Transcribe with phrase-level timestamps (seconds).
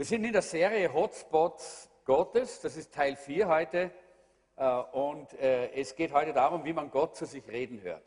[0.00, 2.62] Wir sind in der Serie Hotspots Gottes.
[2.62, 3.90] Das ist Teil 4 heute.
[4.56, 8.02] Äh, und äh, es geht heute darum, wie man Gott zu sich reden hört.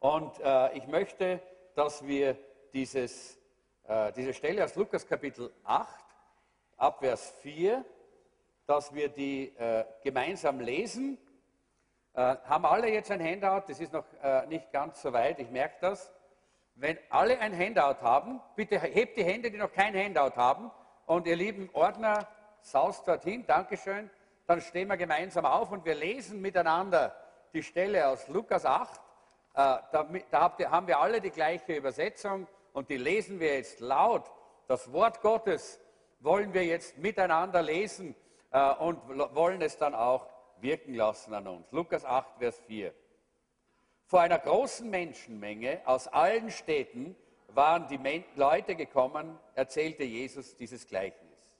[0.00, 1.40] Und äh, ich möchte,
[1.74, 2.36] dass wir
[2.74, 3.38] dieses,
[4.16, 6.04] diese Stelle aus Lukas Kapitel 8,
[6.76, 7.82] Abvers 4,
[8.66, 9.54] dass wir die
[10.02, 11.16] gemeinsam lesen.
[12.12, 13.62] Haben alle jetzt ein Handout?
[13.66, 14.04] Das ist noch
[14.46, 16.12] nicht ganz so weit, ich merke das.
[16.80, 20.70] Wenn alle ein Handout haben, bitte hebt die Hände, die noch kein Handout haben.
[21.06, 22.28] Und ihr lieben Ordner,
[22.60, 24.08] saust dorthin, Dankeschön.
[24.46, 27.16] Dann stehen wir gemeinsam auf und wir lesen miteinander
[27.52, 28.94] die Stelle aus Lukas 8.
[28.94, 28.98] Äh,
[29.90, 34.30] da, haben wir alle die gleiche Übersetzung und die lesen wir jetzt laut.
[34.68, 35.80] Das Wort Gottes
[36.20, 38.14] wollen wir jetzt miteinander lesen
[38.52, 39.00] äh, und
[39.34, 40.28] wollen es dann auch
[40.60, 41.72] wirken lassen an uns.
[41.72, 42.94] Lukas 8, Vers 4.
[44.08, 47.14] Vor einer großen Menschenmenge aus allen Städten
[47.48, 51.52] waren die Leute gekommen, erzählte Jesus dieses Gleichnis.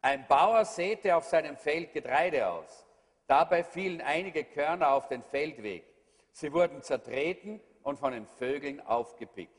[0.00, 2.86] Ein Bauer säte auf seinem Feld Getreide aus.
[3.26, 5.82] Dabei fielen einige Körner auf den Feldweg.
[6.30, 9.58] Sie wurden zertreten und von den Vögeln aufgepickt.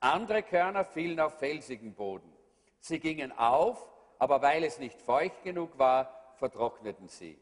[0.00, 2.32] Andere Körner fielen auf felsigen Boden.
[2.78, 3.86] Sie gingen auf,
[4.18, 7.38] aber weil es nicht feucht genug war, vertrockneten sie.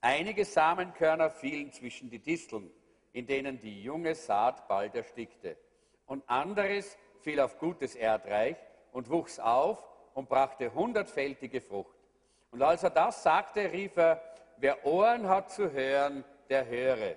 [0.00, 2.68] Einige Samenkörner fielen zwischen die Disteln
[3.12, 5.56] in denen die junge Saat bald erstickte.
[6.06, 8.56] Und anderes fiel auf gutes Erdreich
[8.92, 11.96] und wuchs auf und brachte hundertfältige Frucht.
[12.50, 14.22] Und als er das sagte, rief er,
[14.58, 17.16] wer Ohren hat zu hören, der höre.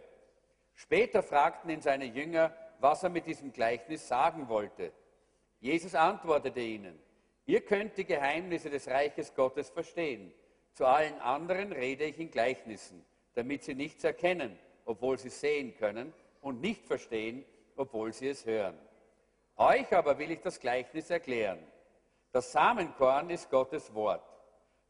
[0.76, 4.92] Später fragten ihn seine Jünger, was er mit diesem Gleichnis sagen wollte.
[5.60, 7.00] Jesus antwortete ihnen,
[7.46, 10.34] ihr könnt die Geheimnisse des Reiches Gottes verstehen.
[10.74, 16.14] Zu allen anderen rede ich in Gleichnissen, damit sie nichts erkennen obwohl sie sehen können,
[16.42, 17.44] und nicht verstehen,
[17.76, 18.78] obwohl sie es hören.
[19.58, 21.60] Euch aber will ich das Gleichnis erklären.
[22.32, 24.22] Das Samenkorn ist Gottes Wort.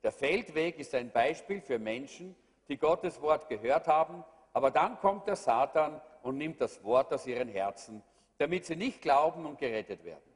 [0.04, 2.36] Der Feldweg ist ein Beispiel für Menschen,
[2.68, 4.24] die Gottes Wort gehört haben,
[4.54, 8.04] aber dann kommt der Satan und nimmt das Wort aus ihren Herzen,
[8.38, 10.34] damit sie nicht glauben und gerettet werden.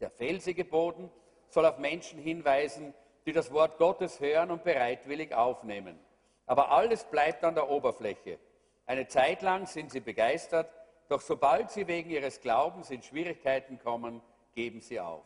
[0.00, 1.10] Der felsige Boden
[1.48, 2.94] soll auf Menschen hinweisen,
[3.26, 5.98] die das Wort Gottes hören und bereitwillig aufnehmen.
[6.46, 8.38] Aber alles bleibt an der Oberfläche.
[8.90, 10.68] Eine Zeit lang sind sie begeistert,
[11.08, 14.20] doch sobald sie wegen ihres Glaubens in Schwierigkeiten kommen,
[14.52, 15.22] geben sie auf.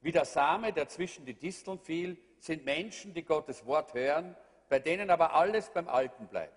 [0.00, 4.36] Wie der Same, der zwischen die Disteln fiel, sind Menschen, die Gottes Wort hören,
[4.68, 6.54] bei denen aber alles beim Alten bleibt.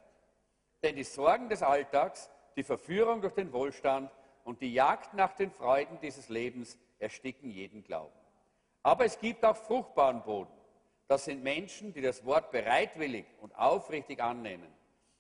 [0.84, 4.12] Denn die Sorgen des Alltags, die Verführung durch den Wohlstand
[4.44, 8.14] und die Jagd nach den Freuden dieses Lebens ersticken jeden Glauben.
[8.84, 10.54] Aber es gibt auch fruchtbaren Boden.
[11.08, 14.72] Das sind Menschen, die das Wort bereitwillig und aufrichtig annehmen.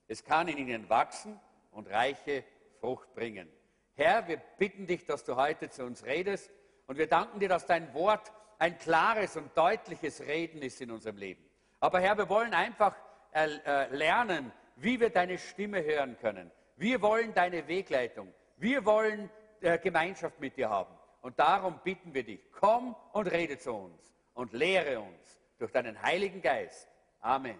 [0.07, 1.39] Es kann in ihnen wachsen
[1.71, 2.43] und reiche
[2.79, 3.49] Frucht bringen.
[3.95, 6.51] Herr, wir bitten dich, dass du heute zu uns redest
[6.87, 11.17] und wir danken dir, dass dein Wort ein klares und deutliches Reden ist in unserem
[11.17, 11.43] Leben.
[11.79, 12.95] Aber Herr, wir wollen einfach
[13.33, 16.51] äh, äh, lernen, wie wir deine Stimme hören können.
[16.77, 18.33] Wir wollen deine Wegleitung.
[18.57, 19.29] Wir wollen
[19.61, 20.93] äh, Gemeinschaft mit dir haben.
[21.21, 26.01] Und darum bitten wir dich, komm und rede zu uns und lehre uns durch deinen
[26.01, 26.89] Heiligen Geist.
[27.21, 27.59] Amen.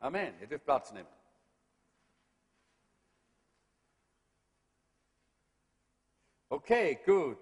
[0.00, 0.34] Amen.
[0.40, 1.08] Ihr dürft Platz nehmen.
[6.50, 7.36] Okay, gut.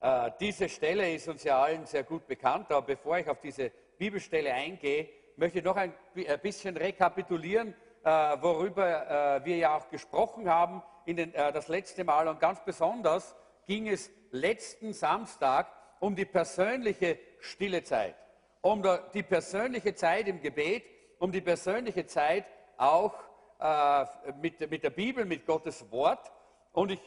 [0.00, 3.70] Äh, diese Stelle ist uns ja allen sehr gut bekannt, aber bevor ich auf diese
[3.96, 5.94] Bibelstelle eingehe, möchte ich noch ein
[6.42, 8.08] bisschen rekapitulieren, äh,
[8.40, 12.26] worüber äh, wir ja auch gesprochen haben den, äh, das letzte Mal.
[12.26, 13.36] Und ganz besonders
[13.66, 15.68] ging es letzten Samstag
[16.00, 18.16] um die persönliche stille Zeit,
[18.62, 18.82] um
[19.14, 20.82] die persönliche Zeit im Gebet,
[21.20, 22.46] um die persönliche Zeit
[22.78, 23.14] auch
[23.60, 24.04] äh,
[24.40, 26.32] mit, mit der Bibel, mit Gottes Wort.
[26.72, 27.00] Und ich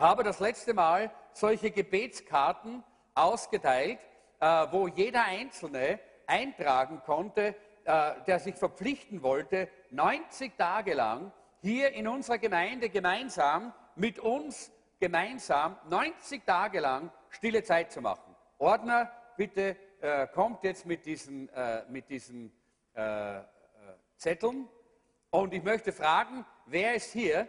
[0.00, 2.82] habe das letzte Mal solche Gebetskarten
[3.14, 3.98] ausgeteilt,
[4.40, 7.54] äh, wo jeder Einzelne eintragen konnte,
[7.84, 14.72] äh, der sich verpflichten wollte, 90 Tage lang hier in unserer Gemeinde gemeinsam mit uns
[14.98, 18.34] gemeinsam 90 Tage lang stille Zeit zu machen.
[18.58, 21.50] Ordner, bitte äh, kommt jetzt mit diesen,
[21.88, 22.52] mit diesen
[24.16, 24.68] Zetteln.
[25.30, 27.46] Und ich möchte fragen, wer ist hier,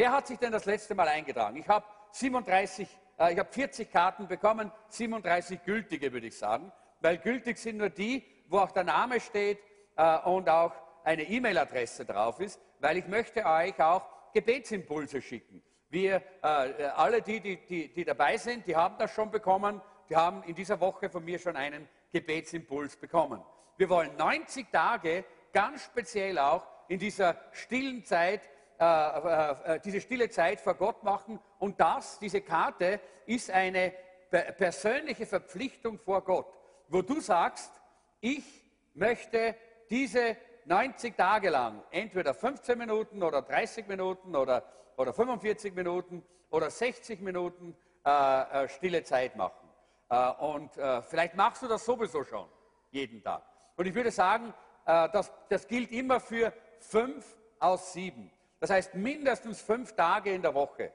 [0.00, 1.58] Wer hat sich denn das letzte Mal eingetragen?
[1.58, 2.88] Ich habe 37,
[3.18, 7.90] äh, ich habe 40 Karten bekommen, 37 gültige, würde ich sagen, weil gültig sind nur
[7.90, 9.58] die, wo auch der Name steht
[9.96, 10.72] äh, und auch
[11.04, 15.62] eine E-Mail-Adresse drauf ist, weil ich möchte euch auch Gebetsimpulse schicken.
[15.90, 20.16] Wir, äh, alle die, die, die, die dabei sind, die haben das schon bekommen, die
[20.16, 23.42] haben in dieser Woche von mir schon einen Gebetsimpuls bekommen.
[23.76, 28.40] Wir wollen 90 Tage ganz speziell auch in dieser stillen Zeit
[28.80, 31.38] äh, äh, äh, diese stille Zeit vor Gott machen.
[31.58, 33.92] Und das, diese Karte, ist eine
[34.30, 36.46] persönliche Verpflichtung vor Gott,
[36.88, 37.70] wo du sagst,
[38.20, 38.42] ich
[38.94, 39.54] möchte
[39.90, 40.34] diese
[40.64, 44.64] 90 Tage lang entweder 15 Minuten oder 30 Minuten oder,
[44.96, 49.68] oder 45 Minuten oder 60 Minuten äh, stille Zeit machen.
[50.08, 52.48] Äh, und äh, vielleicht machst du das sowieso schon
[52.92, 53.42] jeden Tag.
[53.76, 54.54] Und ich würde sagen,
[54.84, 58.32] das, das gilt immer für fünf aus sieben.
[58.60, 60.92] Das heißt, mindestens fünf Tage in der Woche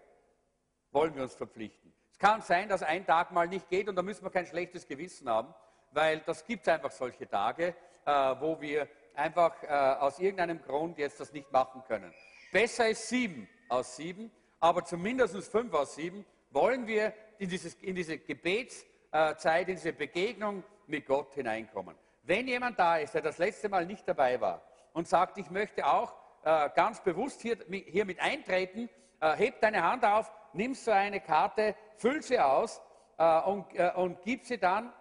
[0.91, 1.91] wollen wir uns verpflichten.
[2.11, 4.87] Es kann sein, dass ein Tag mal nicht geht und da müssen wir kein schlechtes
[4.87, 5.53] Gewissen haben,
[5.91, 7.75] weil das gibt einfach solche Tage,
[8.05, 12.13] äh, wo wir einfach äh, aus irgendeinem Grund jetzt das nicht machen können.
[12.51, 17.95] Besser ist sieben aus sieben, aber zumindest fünf aus sieben wollen wir in, dieses, in
[17.95, 21.95] diese Gebetszeit, in diese Begegnung mit Gott hineinkommen.
[22.23, 24.61] Wenn jemand da ist, der das letzte Mal nicht dabei war
[24.93, 26.15] und sagt, ich möchte auch
[26.45, 28.89] äh, ganz bewusst hier, hier mit eintreten,
[29.19, 32.81] äh, heb deine Hand auf, nimm so eine Karte, füll sie aus
[33.17, 34.93] äh, und, äh, und gib sie dann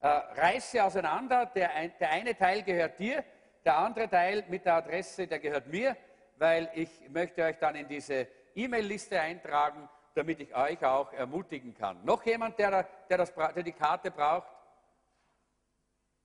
[0.00, 1.46] äh, reiß sie auseinander.
[1.46, 3.24] Der, ein, der eine Teil gehört dir,
[3.64, 5.96] der andere Teil mit der Adresse, der gehört mir,
[6.36, 12.04] weil ich möchte euch dann in diese E-Mail-Liste eintragen, damit ich euch auch ermutigen kann.
[12.04, 14.48] Noch jemand, der, der, das, der die Karte braucht?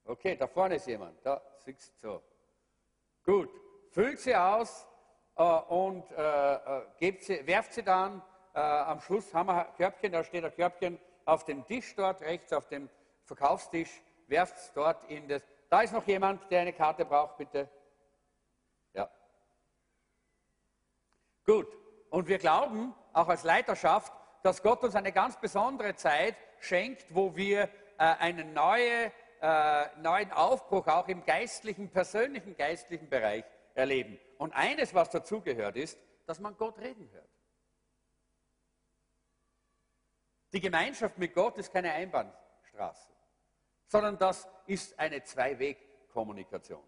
[0.06, 1.18] Okay, da vorne ist jemand.
[1.26, 2.22] Da siehst so.
[3.24, 3.50] Gut,
[3.94, 4.88] füllt sie aus
[5.38, 8.22] äh, und äh, äh sie, werft sie dann.
[8.54, 12.52] Äh, am Schluss haben wir Körbchen, da steht ein Körbchen auf dem Tisch dort, rechts
[12.54, 12.90] auf dem
[13.26, 15.44] Verkaufstisch, werft es dort in das.
[15.70, 17.70] Da ist noch jemand, der eine Karte braucht, bitte.
[18.94, 19.10] Ja.
[21.46, 21.68] Gut.
[22.10, 24.14] Und wir glauben, auch als Leiterschaft,
[24.44, 29.12] dass Gott uns eine ganz besondere Zeit schenkt, wo wir äh, einen neue,
[29.42, 34.20] äh, neuen Aufbruch auch im geistlichen, persönlichen geistlichen Bereich erleben.
[34.38, 37.30] Und eines, was dazugehört, ist, dass man Gott reden hört.
[40.54, 43.14] Die Gemeinschaft mit Gott ist keine Einbahnstraße
[43.94, 46.82] sondern das ist eine Zwei-Weg-Kommunikation.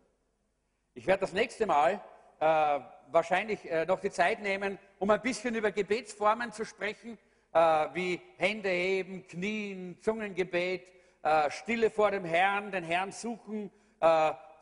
[0.95, 2.01] Ich werde das nächste Mal
[2.39, 2.79] äh,
[3.11, 7.19] wahrscheinlich äh, noch die Zeit nehmen, um ein bisschen über Gebetsformen zu sprechen,
[7.53, 7.59] äh,
[7.93, 10.87] wie Hände heben, Knien, Zungengebet,
[11.21, 13.71] äh, Stille vor dem Herrn, den Herrn suchen.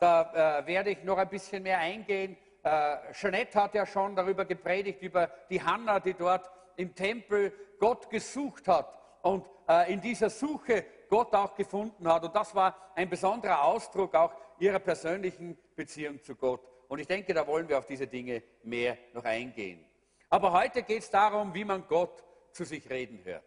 [0.00, 2.36] da äh, werde ich noch ein bisschen mehr eingehen.
[3.12, 8.66] Jeanette hat ja schon darüber gepredigt, über die Hanna, die dort im Tempel Gott gesucht
[8.68, 8.88] hat
[9.20, 9.44] und
[9.88, 12.24] in dieser Suche Gott auch gefunden hat.
[12.24, 16.62] Und das war ein besonderer Ausdruck auch ihrer persönlichen Beziehung zu Gott.
[16.88, 19.84] Und ich denke, da wollen wir auf diese Dinge mehr noch eingehen.
[20.30, 23.44] Aber heute geht es darum, wie man Gott zu sich reden hört.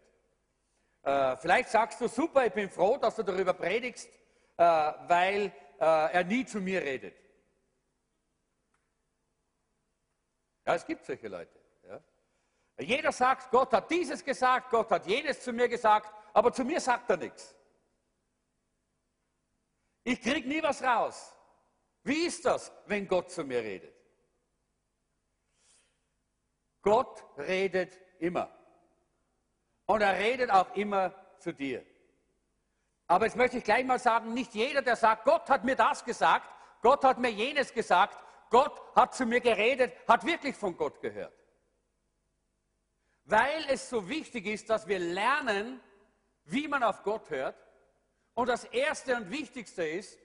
[1.04, 4.10] Äh, vielleicht sagst du, super, ich bin froh, dass du darüber predigst,
[4.58, 7.16] äh, weil äh, er nie zu mir redet.
[10.66, 11.60] Ja, es gibt solche Leute.
[11.84, 12.02] Ja.
[12.80, 16.80] Jeder sagt, Gott hat dieses gesagt, Gott hat jenes zu mir gesagt, aber zu mir
[16.80, 17.56] sagt er nichts.
[20.04, 21.34] Ich kriege nie was raus.
[22.04, 23.94] Wie ist das, wenn Gott zu mir redet?
[26.82, 28.50] Gott redet immer.
[29.86, 31.86] Und er redet auch immer zu dir.
[33.08, 36.04] Aber jetzt möchte ich gleich mal sagen, nicht jeder, der sagt, Gott hat mir das
[36.04, 36.50] gesagt,
[36.82, 38.18] Gott hat mir jenes gesagt,
[38.50, 41.34] Gott hat zu mir geredet, hat wirklich von Gott gehört.
[43.24, 45.82] Weil es so wichtig ist, dass wir lernen,
[46.46, 47.56] wie man auf Gott hört
[48.36, 50.18] und das Erste und Wichtigste ist,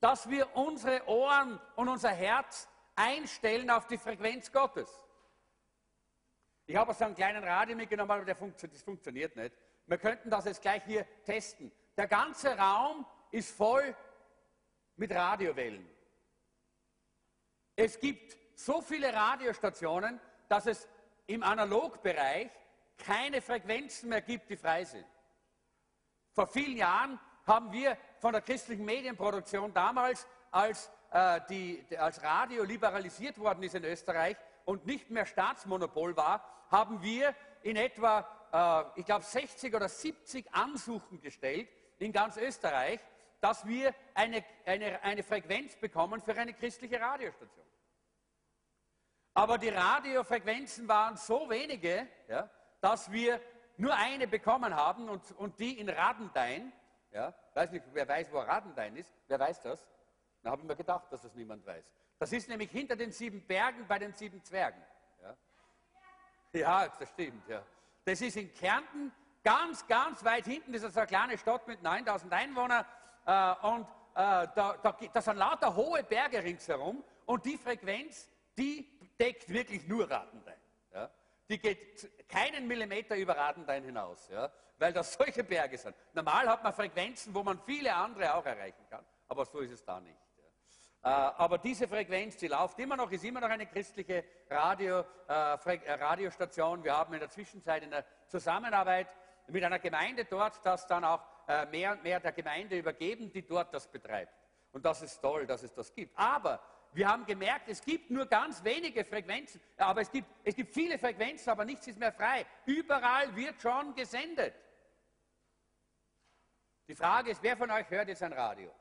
[0.00, 4.90] dass wir unsere Ohren und unser Herz einstellen auf die Frequenz Gottes.
[6.66, 9.54] Ich habe so einen kleinen Radio mitgenommen, aber funktio das funktioniert nicht.
[9.86, 11.72] Wir könnten das jetzt gleich hier testen.
[12.00, 13.94] Der ganze Raum ist voll
[14.96, 15.86] mit Radiowellen.
[17.76, 20.88] Es gibt so viele Radiostationen, dass es
[21.26, 22.48] im Analogbereich
[22.96, 25.04] keine Frequenzen mehr gibt, die frei sind.
[26.32, 32.64] Vor vielen Jahren haben wir von der christlichen Medienproduktion damals, als, äh, die, als Radio
[32.64, 38.26] liberalisiert worden ist in Österreich und nicht mehr Staatsmonopol war, haben wir in etwa,
[38.96, 41.68] äh, ich glaube, 60 oder 70 Ansuchen gestellt
[42.00, 43.00] in ganz Österreich,
[43.40, 47.66] dass wir eine, eine, eine Frequenz bekommen für eine christliche Radiostation.
[49.34, 53.40] Aber die Radiofrequenzen waren so wenige, ja, dass wir
[53.76, 56.72] nur eine bekommen haben und, und die in Radendein.
[57.12, 59.14] Ja, weiß nicht, wer weiß, wo Radendein ist.
[59.28, 59.86] Wer weiß das?
[60.42, 61.94] Da habe ich mir gedacht, dass das niemand weiß.
[62.18, 64.82] Das ist nämlich hinter den sieben Bergen bei den sieben Zwergen.
[65.22, 65.36] Ja,
[66.52, 67.48] ja das stimmt.
[67.48, 67.64] Ja.
[68.04, 70.72] Das ist in Kärnten, ganz, ganz weit hinten.
[70.72, 72.84] Das ist eine kleine Stadt mit 9000 Einwohnern.
[73.26, 73.82] Äh, und
[74.14, 77.02] äh, da, da, da sind lauter hohe Berge ringsherum.
[77.26, 78.28] Und die Frequenz,
[78.58, 80.60] die deckt wirklich nur Radendein.
[80.92, 81.10] Ja.
[81.48, 84.28] Die geht keinen Millimeter über Radendein hinaus.
[84.28, 84.50] Ja.
[84.80, 85.94] weil das solche Berge sind.
[86.14, 89.84] Normal hat man Frequenzen, wo man viele andere auch erreichen kann, aber so ist es
[89.84, 90.18] da nicht.
[91.02, 95.54] Äh, aber diese Frequenz, die läuft immer noch, ist immer noch eine christliche Radio, äh,
[95.54, 96.84] äh, Radiostation.
[96.84, 99.08] Wir haben in der Zwischenzeit in der Zusammenarbeit
[99.52, 103.46] mit einer Gemeinde dort das dann auch äh, mehr und mehr der Gemeinde übergeben, die
[103.46, 104.32] dort das betreibt.
[104.72, 106.16] Und das ist toll, dass es das gibt.
[106.18, 106.60] Aber
[106.92, 110.98] wir haben gemerkt, es gibt nur ganz wenige Frequenzen, aber es gibt, es gibt viele
[110.98, 112.46] Frequenzen, aber nichts ist mehr frei.
[112.66, 114.54] Überall wird schon gesendet.
[116.88, 118.74] Die Frage ist, wer von euch hört jetzt ein Radio?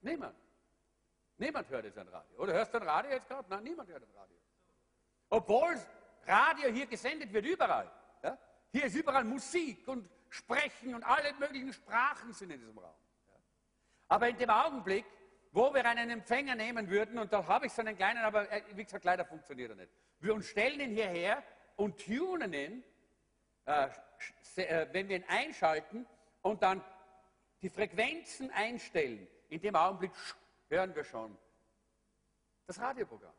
[0.00, 0.36] Niemand.
[1.36, 2.38] Niemand hört jetzt ein Radio.
[2.38, 3.48] Oder hörst du ein Radio jetzt gerade?
[3.48, 4.36] Nein, niemand hört ein Radio.
[5.30, 5.76] Obwohl
[6.26, 7.90] Radio hier gesendet wird, überall.
[8.72, 12.94] Hier ist überall Musik und Sprechen und alle möglichen Sprachen sind in diesem Raum.
[14.08, 15.04] Aber in dem Augenblick,
[15.52, 18.62] wo wir einen Empfänger nehmen würden, und da habe ich so einen kleinen, aber äh,
[18.74, 19.92] wie gesagt, leider funktioniert er nicht.
[20.20, 21.42] Wir uns stellen ihn hierher
[21.76, 22.84] und tunen ihn,
[23.64, 23.88] äh,
[24.56, 26.06] äh, wenn wir ihn einschalten
[26.42, 26.82] und dann
[27.62, 29.26] die Frequenzen einstellen.
[29.48, 30.12] In dem Augenblick
[30.68, 31.36] hören wir schon
[32.66, 33.32] das Radioprogramm.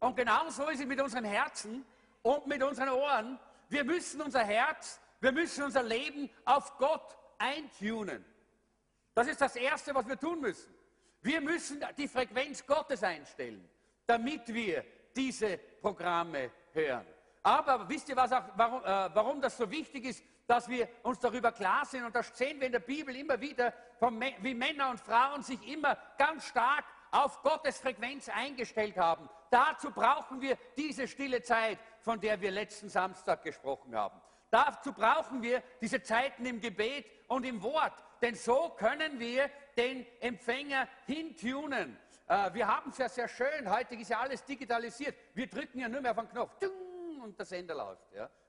[0.00, 1.84] Und genauso ist es mit unserem Herzen
[2.22, 3.38] und mit unseren Ohren.
[3.68, 8.24] Wir müssen unser Herz, wir müssen unser Leben auf Gott eintunen.
[9.14, 10.72] Das ist das Erste, was wir tun müssen.
[11.20, 13.68] Wir müssen die Frequenz Gottes einstellen,
[14.06, 14.84] damit wir
[15.14, 17.06] diese Programme hören.
[17.42, 21.18] Aber wisst ihr, was auch, warum, äh, warum das so wichtig ist, dass wir uns
[21.18, 22.04] darüber klar sind?
[22.04, 23.72] Und das sehen wir in der Bibel immer wieder,
[24.40, 29.28] wie Männer und Frauen sich immer ganz stark auf Gottes Frequenz eingestellt haben.
[29.50, 34.18] Dazu brauchen wir diese stille Zeit, von der wir letzten Samstag gesprochen haben.
[34.50, 40.06] Dazu brauchen wir diese Zeiten im Gebet und im Wort, denn so können wir den
[40.18, 41.98] Empfänger hintunen.
[42.26, 45.16] Äh, wir haben es ja sehr schön, heute ist ja alles digitalisiert.
[45.34, 46.56] Wir drücken ja nur mehr auf den Knopf
[47.22, 48.00] und der Sender läuft.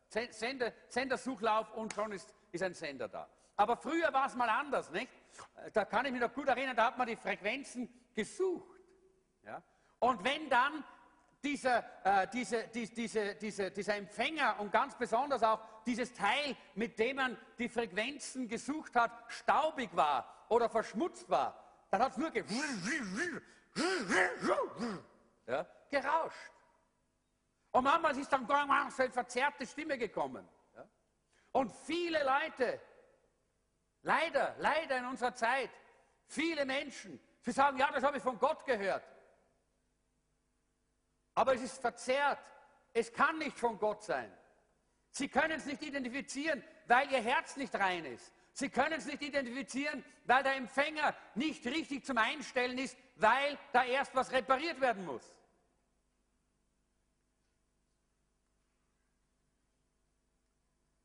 [0.08, 3.28] Sender, Sendersuchlauf und schon ist, ist ein Sender da.
[3.58, 5.12] Aber früher war es mal anders, nicht?
[5.74, 8.80] Da kann ich mich noch gut erinnern, da hat man die Frequenzen gesucht.
[10.00, 10.86] Und wenn dann
[11.44, 17.00] dieser, äh, diese, die, diese, diese, dieser Empfänger und ganz besonders auch dieses Teil, mit
[17.00, 21.56] dem man die Frequenzen gesucht hat, staubig war oder verschmutzt war,
[21.90, 22.44] dann hat es nur ge
[25.48, 26.52] ja, gerauscht.
[27.72, 30.48] Und manchmal ist dann so eine verzerrte Stimme gekommen.
[30.76, 30.86] Ja?
[31.52, 32.82] Und viele Leute,
[34.02, 35.70] leider, leider in unserer Zeit,
[36.26, 39.04] viele Menschen, sie sagen, ja, das habe ich von Gott gehört.
[41.40, 42.38] Aber es ist verzerrt.
[42.92, 44.30] Es kann nicht von Gott sein.
[45.10, 48.34] Sie können es nicht identifizieren, weil ihr Herz nicht rein ist.
[48.52, 53.86] Sie können es nicht identifizieren, weil der Empfänger nicht richtig zum Einstellen ist, weil da
[53.86, 55.34] erst was repariert werden muss.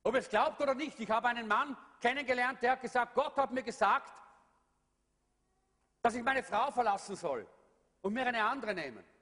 [0.02, 3.52] Ob es glaubt oder nicht, ich habe einen Mann kennengelernt, der hat gesagt, Gott hat
[3.52, 4.12] mir gesagt,
[6.02, 7.46] dass ich meine Frau verlassen soll
[8.02, 9.13] und mir eine andere nehmen.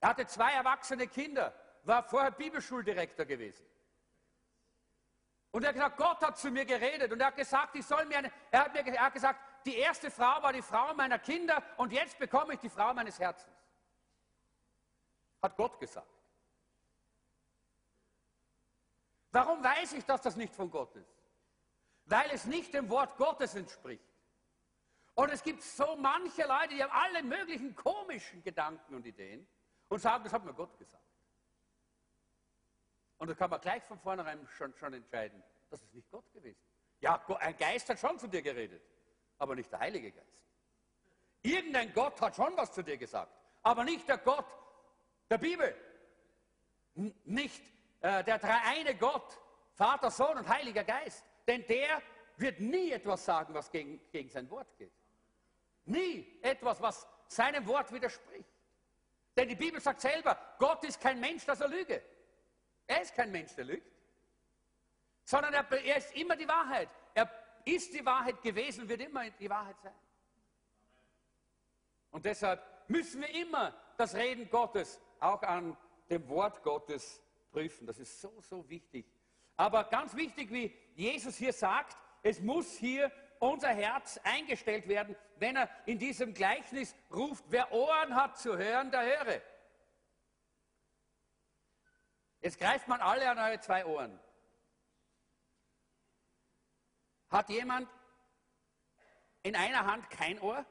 [0.00, 1.52] Er hatte zwei erwachsene Kinder,
[1.84, 3.66] war vorher Bibelschuldirektor gewesen.
[5.50, 8.04] Und er hat gesagt, Gott hat zu mir geredet und er hat gesagt, ich soll
[8.06, 11.18] mir eine, er hat mir er hat gesagt, die erste Frau war die Frau meiner
[11.18, 13.56] Kinder und jetzt bekomme ich die Frau meines Herzens.
[15.42, 16.06] Hat Gott gesagt.
[19.30, 21.16] Warum weiß ich, dass das nicht von Gott ist?
[22.04, 24.04] Weil es nicht dem Wort Gottes entspricht.
[25.14, 29.46] Und es gibt so manche Leute, die haben alle möglichen komischen Gedanken und Ideen
[29.88, 31.04] und sagen, das hat mir Gott gesagt.
[33.18, 36.60] Und da kann man gleich von vornherein schon, schon entscheiden, das ist nicht Gott gewesen.
[37.00, 38.82] Ja, ein Geist hat schon zu dir geredet,
[39.38, 40.46] aber nicht der Heilige Geist.
[41.42, 44.46] Irgendein Gott hat schon was zu dir gesagt, aber nicht der Gott
[45.30, 45.74] der Bibel.
[47.24, 47.62] Nicht
[48.00, 49.38] äh, der dreieine Gott,
[49.74, 51.24] Vater, Sohn und Heiliger Geist.
[51.46, 52.02] Denn der
[52.36, 54.92] wird nie etwas sagen, was gegen, gegen sein Wort geht.
[55.84, 58.57] Nie etwas, was seinem Wort widerspricht.
[59.38, 62.02] Denn die Bibel sagt selber, Gott ist kein Mensch, dass er lüge.
[62.88, 63.88] Er ist kein Mensch, der lügt.
[65.22, 66.88] Sondern er, er ist immer die Wahrheit.
[67.14, 67.30] Er
[67.64, 69.94] ist die Wahrheit gewesen wird immer die Wahrheit sein.
[72.10, 75.76] Und deshalb müssen wir immer das Reden Gottes auch an
[76.10, 77.86] dem Wort Gottes prüfen.
[77.86, 79.06] Das ist so, so wichtig.
[79.56, 85.56] Aber ganz wichtig, wie Jesus hier sagt, es muss hier unser Herz eingestellt werden, wenn
[85.56, 89.42] er in diesem Gleichnis ruft, wer Ohren hat zu hören, der höre.
[92.40, 94.18] Jetzt greift man alle an eure zwei Ohren.
[97.30, 97.88] Hat jemand
[99.42, 100.64] in einer Hand kein Ohr?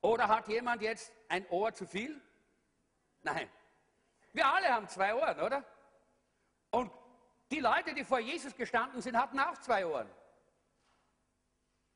[0.00, 2.20] Oder hat jemand jetzt ein Ohr zu viel?
[3.22, 3.50] Nein.
[4.32, 5.64] Wir alle haben zwei Ohren, oder?
[6.70, 6.90] Und
[7.52, 10.08] Die Leute, die vor Jesus gestanden sind, hatten auch zwei Ohren.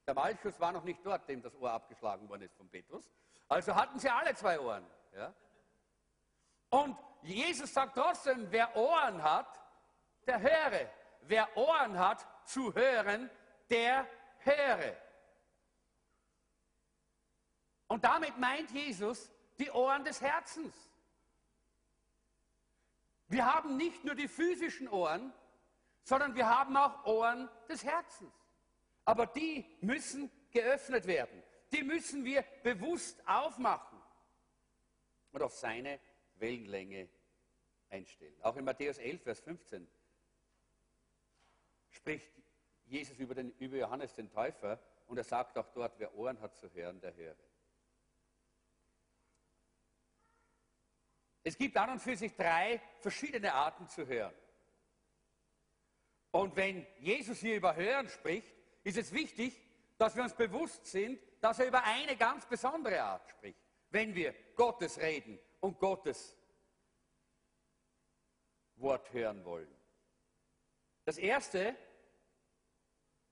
[0.06, 3.10] Der Malchus war noch nicht dort, dem das Ohr abgeschlagen worden ist von Petrus.
[3.48, 4.86] Also hatten sie alle zwei Ohren.
[5.14, 5.34] Ja?
[6.70, 9.60] Und Jesus sagt trotzdem, wer Ohren hat,
[10.26, 10.88] der höre.
[11.22, 13.28] Wer Ohren hat zu hören,
[13.68, 14.06] der
[14.38, 14.96] höre.
[17.88, 20.74] Und damit meint Jesus die Ohren des Herzens.
[23.28, 25.32] Wir haben nicht nur die physischen Ohren,
[26.04, 28.45] sondern wir haben auch Ohren des Herzens.
[29.06, 31.42] Aber die müssen geöffnet werden.
[31.72, 34.00] Die müssen wir bewusst aufmachen
[35.32, 36.00] und auf seine
[36.34, 37.08] Wellenlänge
[37.88, 38.36] einstellen.
[38.42, 39.88] Auch in Matthäus 11, Vers 15
[41.90, 42.30] spricht
[42.84, 46.56] Jesus über, den, über Johannes den Täufer und er sagt auch dort, wer Ohren hat
[46.56, 47.36] zu hören, der höre.
[51.44, 54.34] Es gibt an und für sich drei verschiedene Arten zu hören.
[56.32, 58.55] Und wenn Jesus hier über Hören spricht,
[58.86, 59.60] ist es wichtig,
[59.98, 63.58] dass wir uns bewusst sind, dass er über eine ganz besondere Art spricht,
[63.90, 66.36] wenn wir Gottes reden und Gottes
[68.76, 69.74] Wort hören wollen.
[71.04, 71.74] Das erste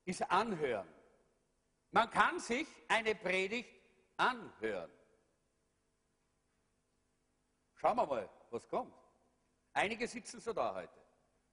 [0.03, 0.93] ist Anhören.
[1.91, 3.69] Man kann sich eine Predigt
[4.17, 4.91] anhören.
[7.75, 8.93] Schauen wir mal, was kommt.
[9.71, 11.01] Einige sitzen so da heute.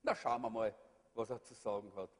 [0.02, 0.74] Na, schauen wir mal,
[1.14, 2.10] was er zu sagen hat.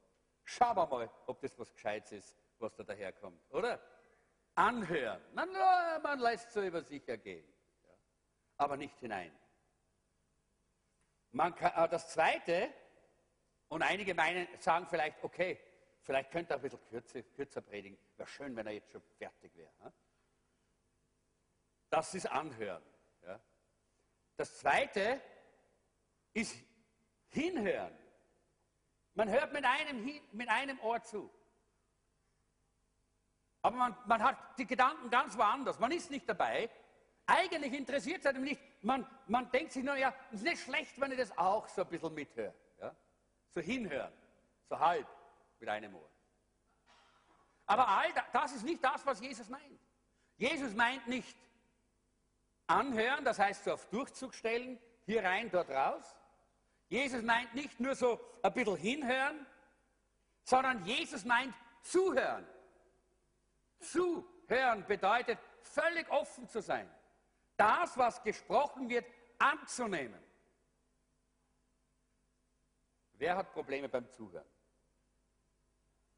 [0.43, 3.81] Schauen wir mal, ob das was Gescheites ist, was da daherkommt, oder?
[4.55, 5.21] Anhören.
[5.33, 5.51] Man,
[6.03, 7.47] man lässt so über sich ergehen,
[7.83, 7.89] ja.
[8.57, 9.31] aber nicht hinein.
[11.35, 12.71] Kann, äh, das Zweite,
[13.69, 15.59] und einige meinen, sagen vielleicht, okay,
[16.01, 17.97] vielleicht könnte er ein bisschen kürzer, kürzer predigen.
[18.17, 19.93] Wäre schön, wenn er jetzt schon fertig wäre.
[21.89, 22.83] Das ist Anhören.
[24.35, 25.21] Das Zweite
[26.33, 26.55] ist
[27.29, 27.95] hinhören.
[29.15, 31.29] Man hört mit einem, mit einem Ohr zu.
[33.61, 35.79] Aber man, man hat die Gedanken ganz woanders.
[35.79, 36.69] Man ist nicht dabei.
[37.25, 38.61] Eigentlich interessiert es einem nicht.
[38.81, 41.83] Man, man denkt sich nur, ja, es ist nicht schlecht, wenn ich das auch so
[41.83, 42.53] ein bisschen mithöre.
[42.81, 42.93] Ja?
[43.49, 44.11] So hinhören.
[44.67, 45.07] So halb
[45.59, 46.09] mit einem Ohr.
[47.65, 49.79] Aber all das ist nicht das, was Jesus meint.
[50.35, 51.37] Jesus meint nicht,
[52.67, 56.17] Anhören, das heißt so auf Durchzug stellen, hier rein, dort raus.
[56.89, 59.45] Jesus meint nicht nur so ein bisschen hinhören,
[60.43, 62.45] sondern Jesus meint zuhören.
[63.79, 66.89] Zuhören bedeutet völlig offen zu sein.
[67.57, 69.05] Das, was gesprochen wird,
[69.39, 70.21] anzunehmen.
[73.13, 74.47] Wer hat Probleme beim Zuhören?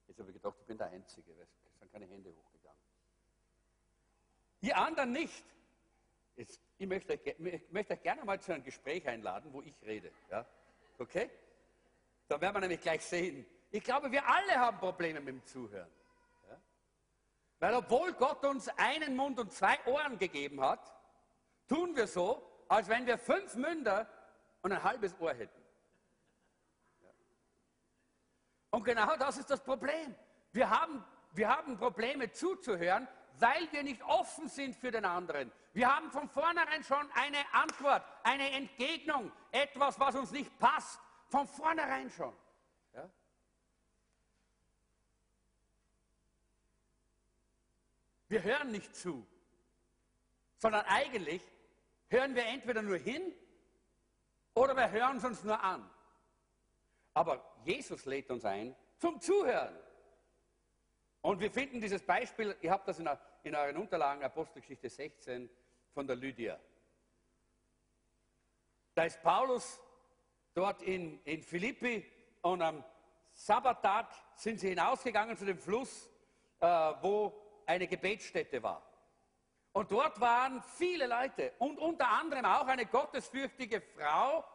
[0.08, 1.50] Jetzt habe ich gedacht, ich bin der Einzige, es
[1.80, 2.80] sind keine Hände hochgegangen.
[4.62, 5.44] Ihr anderen nicht.
[6.36, 9.76] Jetzt, ich, möchte euch, ich möchte euch gerne mal zu einem Gespräch einladen, wo ich
[9.84, 10.12] rede.
[10.30, 10.46] Ja?
[11.00, 11.30] Okay?
[12.28, 13.46] Da werden wir nämlich gleich sehen.
[13.72, 15.90] Ich glaube, wir alle haben Probleme mit dem Zuhören.
[16.50, 16.58] Ja?
[17.60, 20.94] Weil obwohl Gott uns einen Mund und zwei Ohren gegeben hat,
[21.68, 24.10] tun wir so, als wenn wir fünf Münder
[24.62, 25.62] und ein halbes Ohr hätten.
[27.02, 27.10] Ja?
[28.72, 30.16] Und genau das ist das Problem.
[30.52, 33.08] Wir haben, wir haben Probleme zuzuhören,
[33.40, 35.52] weil wir nicht offen sind für den anderen.
[35.74, 41.00] Wir haben von vornherein schon eine Antwort, eine Entgegnung, etwas, was uns nicht passt.
[41.30, 42.34] Von vornherein schon.
[42.94, 43.10] Ja?
[48.30, 49.28] Wir hören nicht zu,
[50.58, 51.42] sondern eigentlich
[52.08, 53.34] hören wir entweder nur hin
[54.54, 55.90] oder wir hören es uns nur an.
[57.14, 59.85] Aber Jesus lädt uns ein zum Zuhören.
[61.26, 63.10] Und wir finden dieses Beispiel, ihr habt das in,
[63.42, 65.50] in euren Unterlagen, Apostelgeschichte 16
[65.92, 66.60] von der Lydia.
[68.94, 69.82] Da ist Paulus
[70.54, 72.06] dort in, in Philippi
[72.44, 72.84] und am
[73.34, 76.12] Sabbattag sind sie hinausgegangen zu dem Fluss,
[76.60, 76.68] äh,
[77.02, 77.34] wo
[77.66, 78.88] eine Gebetsstätte war.
[79.72, 84.46] Und dort waren viele Leute und unter anderem auch eine gottesfürchtige Frau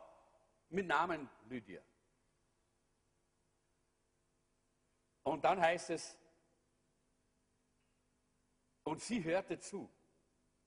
[0.69, 1.83] mit Namen Lydia.
[5.25, 6.20] Und dann heißt es,
[8.91, 9.89] und sie hörte zu.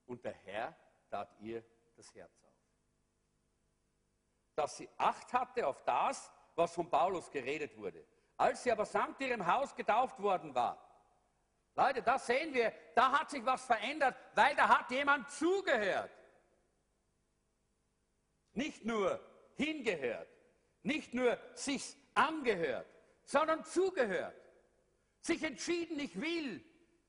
[0.06, 0.74] Und der Herr
[1.10, 1.62] tat ihr
[1.98, 2.56] das Herz auf.
[4.56, 8.08] Dass sie Acht hatte auf das, was von Paulus geredet wurde.
[8.38, 10.80] Als sie aber samt ihrem Haus getauft worden war,
[11.76, 16.12] Leute, da sehen wir, da hat sich was verändert, weil da hat jemand zugehört.
[18.54, 19.20] Nicht nur
[19.56, 20.30] hingehört,
[20.84, 22.88] nicht nur sich angehört,
[23.26, 24.40] sondern zugehört.
[25.20, 26.64] Sich entschieden, ich will,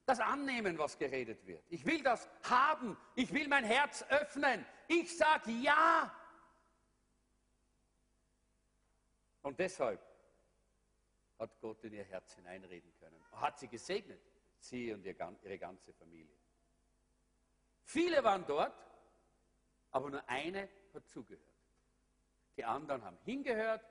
[0.07, 1.65] das annehmen, was geredet wird.
[1.71, 2.97] Ich will das haben.
[3.15, 4.65] Ich will mein Herz öffnen.
[4.89, 6.15] Ich sage ja.
[9.43, 10.01] Und deshalb
[11.39, 13.23] hat Gott in ihr Herz hineinreden können.
[13.33, 14.21] Hat sie gesegnet,
[14.59, 16.37] sie und ihre ganze Familie.
[17.85, 18.75] Viele waren dort,
[19.91, 21.43] aber nur eine hat zugehört.
[22.57, 23.85] Die anderen haben hingehört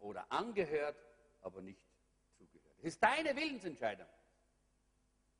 [0.00, 0.96] oder angehört,
[1.42, 1.80] aber nicht
[2.36, 2.74] zugehört.
[2.78, 4.06] Es ist deine Willensentscheidung,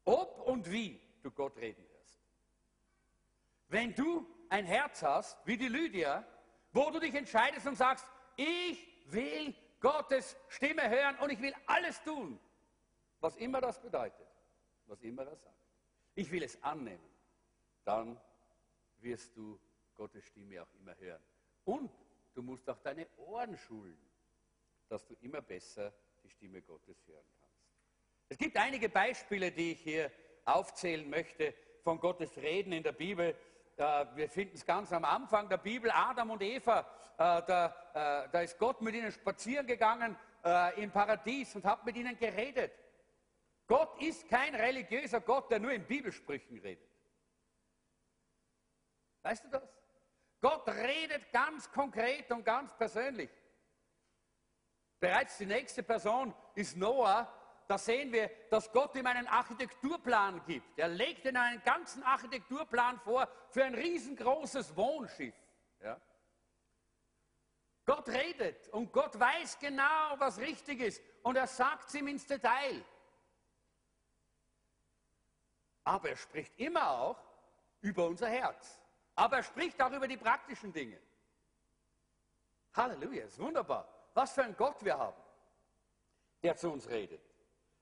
[0.09, 2.19] ob und wie du Gott reden wirst.
[3.69, 6.27] Wenn du ein Herz hast, wie die Lydia,
[6.73, 12.03] wo du dich entscheidest und sagst, ich will Gottes Stimme hören und ich will alles
[12.03, 12.41] tun,
[13.21, 14.27] was immer das bedeutet,
[14.87, 15.55] was immer er sagt.
[16.15, 17.05] Ich will es annehmen.
[17.85, 18.19] Dann
[19.01, 19.61] wirst du
[19.95, 21.23] Gottes Stimme auch immer hören.
[21.65, 21.91] Und
[22.35, 23.99] du musst auch deine Ohren schulen,
[24.89, 25.93] dass du immer besser
[26.23, 27.27] die Stimme Gottes hören.
[28.31, 30.11] Es gibt einige Beispiele, die ich hier
[30.45, 33.35] aufzählen möchte von Gottes Reden in der Bibel.
[33.77, 36.85] Äh, wir finden es ganz am Anfang der Bibel, Adam und Eva, äh,
[37.17, 40.17] da, äh, da ist Gott mit ihnen spazieren gegangen
[40.77, 42.73] im Paradies und hat mit ihnen geredet.
[43.67, 46.89] Gott ist kein religiöser Gott, der nur in Bibelsprüchen redet.
[49.23, 49.69] Weißt du das?
[50.41, 53.29] Gott redet ganz konkret und ganz persönlich.
[55.01, 57.38] Bereits die nächste Person ist Noah,
[57.69, 60.79] da sehen wir, dass Gott ihm einen Architekturplan gibt.
[60.79, 65.35] Er legt ihm einen ganzen Architekturplan vor für ein riesengroßes Wohnschiff.
[65.83, 66.01] Ja?
[67.85, 72.27] Gott redet und Gott weiß genau, was richtig ist und er sagt es ihm ins
[72.27, 72.83] Detail.
[75.85, 77.23] Aber er spricht immer auch
[77.83, 78.81] über unser Herz.
[79.15, 80.99] Aber er spricht auch über die praktischen Dinge.
[82.73, 83.87] Halleluja, ist wunderbar.
[84.15, 85.23] Was für ein Gott wir haben,
[86.43, 87.28] der zu uns redet.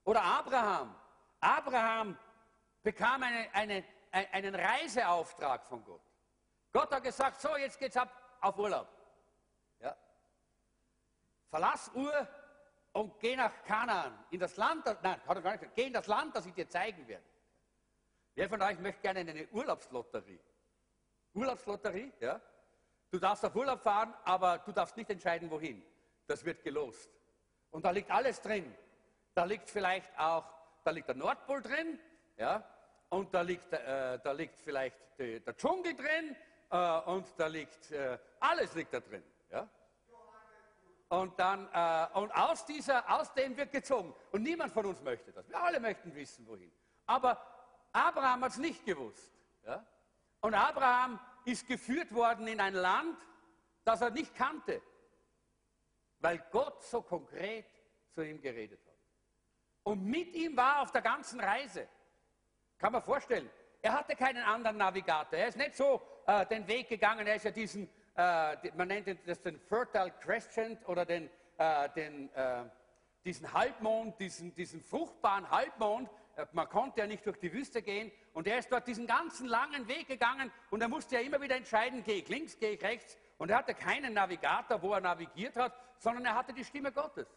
[0.06, 0.94] Oder Abraham.
[1.40, 2.18] Abraham
[2.82, 6.00] bekam eine, eine, einen Reiseauftrag von Gott.
[6.72, 8.88] Gott hat gesagt, so, jetzt geht's ab auf Urlaub.
[9.80, 9.96] Ja.
[11.50, 12.28] Verlass Ur
[12.92, 15.92] und geh nach Kanaan, in das Land, nein, hat er gar nicht gesagt, geh in
[15.92, 17.24] das Land, das ich dir zeigen werde.
[18.36, 20.40] Wer von euch möchte gerne eine Urlaubslotterie?
[21.34, 22.40] Urlaubslotterie, ja?
[23.10, 25.82] Du darfst auf Urlaub fahren, aber du darfst nicht entscheiden, wohin.
[26.26, 27.10] Das wird gelost.
[27.70, 28.74] Und da liegt alles drin.
[29.36, 30.46] Da liegt vielleicht auch,
[30.82, 32.00] da liegt der Nordpol drin,
[32.38, 32.64] ja,
[33.10, 36.34] und da liegt, äh, da liegt vielleicht die, der Dschungel drin
[36.70, 39.68] äh, und da liegt, äh, alles liegt da drin, ja.
[41.10, 44.14] Und dann, äh, und aus dieser, aus dem wird gezogen.
[44.32, 45.46] Und niemand von uns möchte das.
[45.50, 46.72] Wir alle möchten wissen, wohin.
[47.04, 47.38] Aber
[47.92, 49.34] Abraham hat es nicht gewusst,
[49.66, 49.86] ja.
[50.40, 53.18] Und Abraham ist geführt worden in ein Land,
[53.84, 54.80] das er nicht kannte,
[56.20, 57.66] weil Gott so konkret
[58.14, 58.85] zu ihm geredet hat.
[59.86, 61.86] Und mit ihm war auf der ganzen Reise.
[62.76, 63.48] Kann man vorstellen.
[63.82, 65.38] Er hatte keinen anderen Navigator.
[65.38, 67.24] Er ist nicht so äh, den Weg gegangen.
[67.24, 72.34] Er ist ja diesen, äh, man nennt das den Fertile Crescent oder den, äh, den,
[72.34, 72.64] äh,
[73.24, 76.10] diesen Halbmond, diesen, diesen fruchtbaren Halbmond.
[76.34, 78.10] Äh, man konnte ja nicht durch die Wüste gehen.
[78.32, 81.54] Und er ist dort diesen ganzen langen Weg gegangen und er musste ja immer wieder
[81.54, 83.16] entscheiden, gehe ich links, gehe ich rechts.
[83.38, 87.28] Und er hatte keinen Navigator, wo er navigiert hat, sondern er hatte die Stimme Gottes.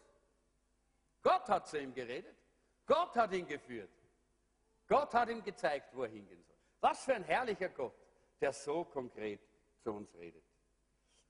[1.22, 2.39] Gott hat zu ihm geredet.
[2.86, 3.90] Gott hat ihn geführt.
[4.88, 6.56] Gott hat ihm gezeigt, wo er hingehen soll.
[6.80, 7.94] Was für ein herrlicher Gott,
[8.40, 9.40] der so konkret
[9.82, 10.42] zu uns redet.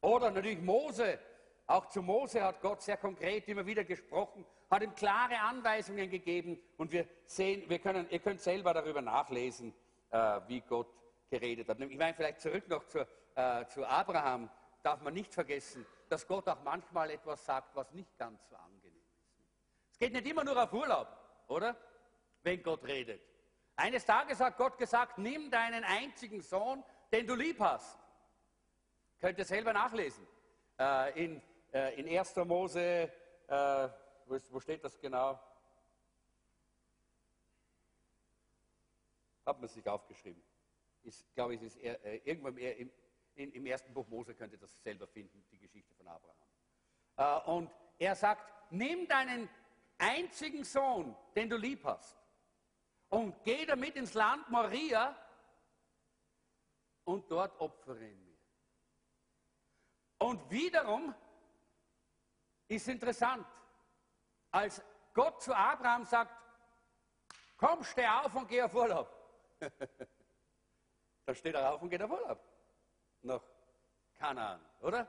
[0.00, 1.18] Oder natürlich Mose.
[1.66, 6.58] Auch zu Mose hat Gott sehr konkret immer wieder gesprochen, hat ihm klare Anweisungen gegeben
[6.78, 9.72] und wir sehen, wir können, ihr könnt selber darüber nachlesen,
[10.10, 10.88] äh, wie Gott
[11.28, 11.78] geredet hat.
[11.80, 14.50] Ich meine, vielleicht zurück noch zu, äh, zu Abraham,
[14.82, 18.96] darf man nicht vergessen, dass Gott auch manchmal etwas sagt, was nicht ganz so angenehm
[18.96, 19.92] ist.
[19.92, 21.19] Es geht nicht immer nur auf Urlaub
[21.50, 21.76] oder?
[22.42, 23.20] Wenn Gott redet.
[23.76, 26.82] Eines Tages hat Gott gesagt, nimm deinen einzigen Sohn,
[27.12, 27.98] den du lieb hast.
[29.18, 30.26] Könnt ihr selber nachlesen.
[30.78, 32.36] Äh, in, äh, in 1.
[32.36, 33.12] Mose,
[33.48, 33.88] äh,
[34.26, 35.38] wo, ist, wo, steht das genau?
[39.44, 40.42] Hat man sich aufgeschrieben.
[41.02, 42.90] Ich glaube ich, ist eher, äh, irgendwann im,
[43.34, 46.36] in, im ersten Buch Mose könnt ihr das selber finden, die Geschichte von Abraham.
[47.16, 49.48] Äh, und er sagt, nimm deinen
[50.00, 52.16] einzigen Sohn, den du lieb hast,
[53.08, 55.16] und geh damit ins Land Moria
[57.04, 58.38] und dort opfere ihn mir.
[60.18, 61.14] Und wiederum
[62.68, 63.46] ist interessant,
[64.50, 64.82] als
[65.12, 66.32] Gott zu Abraham sagt,
[67.56, 69.08] komm, steh auf und geh auf Urlaub.
[71.24, 72.40] da steht er auf und geht auf Urlaub.
[73.22, 73.42] Nach
[74.14, 75.08] Kanaan, oder?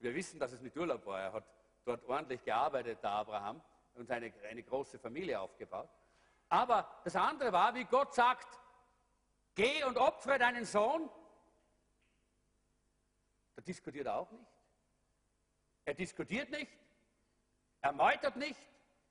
[0.00, 1.20] Wir wissen, dass es nicht Urlaub war.
[1.20, 1.53] Er hat
[1.84, 3.60] dort ordentlich gearbeitet, der Abraham,
[3.94, 5.88] und eine, eine große Familie aufgebaut.
[6.48, 8.58] Aber das andere war, wie Gott sagt,
[9.54, 11.08] geh und opfere deinen Sohn.
[13.56, 14.46] Da diskutiert er auch nicht.
[15.84, 16.72] Er diskutiert nicht,
[17.82, 18.58] er meutert nicht,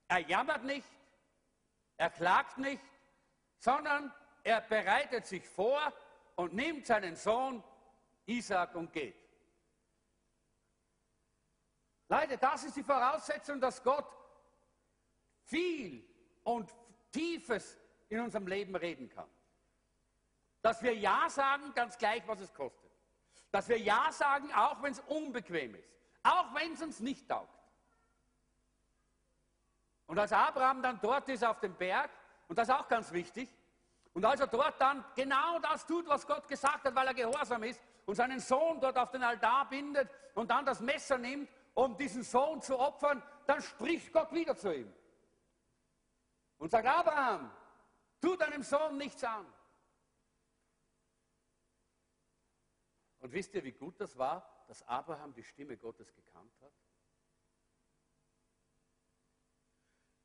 [0.07, 0.87] er jammert nicht,
[1.97, 2.83] er klagt nicht,
[3.59, 4.11] sondern
[4.43, 5.93] er bereitet sich vor
[6.35, 7.63] und nimmt seinen Sohn
[8.25, 9.22] Isaac und geht.
[12.13, 14.05] Leute, das ist die Voraussetzung, dass Gott
[15.45, 16.07] viel
[16.43, 16.71] und
[17.11, 19.27] Tiefes in unserem Leben reden kann.
[20.61, 22.91] Dass wir Ja sagen, ganz gleich, was es kostet.
[23.51, 25.89] Dass wir Ja sagen, auch wenn es unbequem ist.
[26.21, 27.49] Auch wenn es uns nicht taugt.
[30.05, 32.11] Und als Abraham dann dort ist auf dem Berg,
[32.47, 33.49] und das ist auch ganz wichtig,
[34.13, 37.63] und als er dort dann genau das tut, was Gott gesagt hat, weil er gehorsam
[37.63, 41.97] ist, und seinen Sohn dort auf den Altar bindet und dann das Messer nimmt, um
[41.97, 44.93] diesen Sohn zu opfern, dann spricht Gott wieder zu ihm.
[46.57, 47.51] Und sagt, Abraham,
[48.21, 49.51] tu deinem Sohn nichts an.
[53.19, 56.73] Und wisst ihr, wie gut das war, dass Abraham die Stimme Gottes gekannt hat?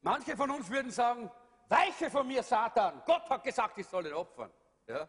[0.00, 1.30] Manche von uns würden sagen,
[1.68, 3.02] weiche von mir, Satan.
[3.04, 4.52] Gott hat gesagt, ich soll ihn opfern.
[4.86, 5.08] Ja?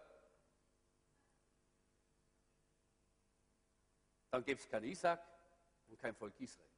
[4.32, 5.29] Dann gibt es kein Isaac
[5.90, 6.70] und kein Volk Israel.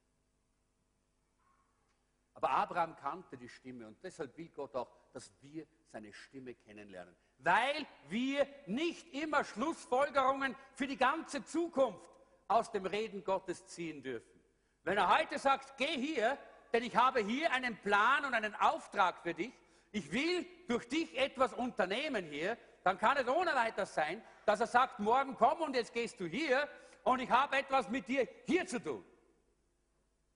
[2.33, 7.15] Aber Abraham kannte die Stimme und deshalb will Gott auch, dass wir seine Stimme kennenlernen.
[7.37, 12.09] Weil wir nicht immer Schlussfolgerungen für die ganze Zukunft
[12.47, 14.41] aus dem Reden Gottes ziehen dürfen.
[14.83, 16.37] Wenn er heute sagt, geh hier,
[16.73, 19.53] denn ich habe hier einen Plan und einen Auftrag für dich,
[19.91, 24.67] ich will durch dich etwas unternehmen hier, dann kann es ohne weiteres sein, dass er
[24.67, 26.67] sagt, morgen komm und jetzt gehst du hier
[27.03, 29.03] und ich habe etwas mit dir hier zu tun.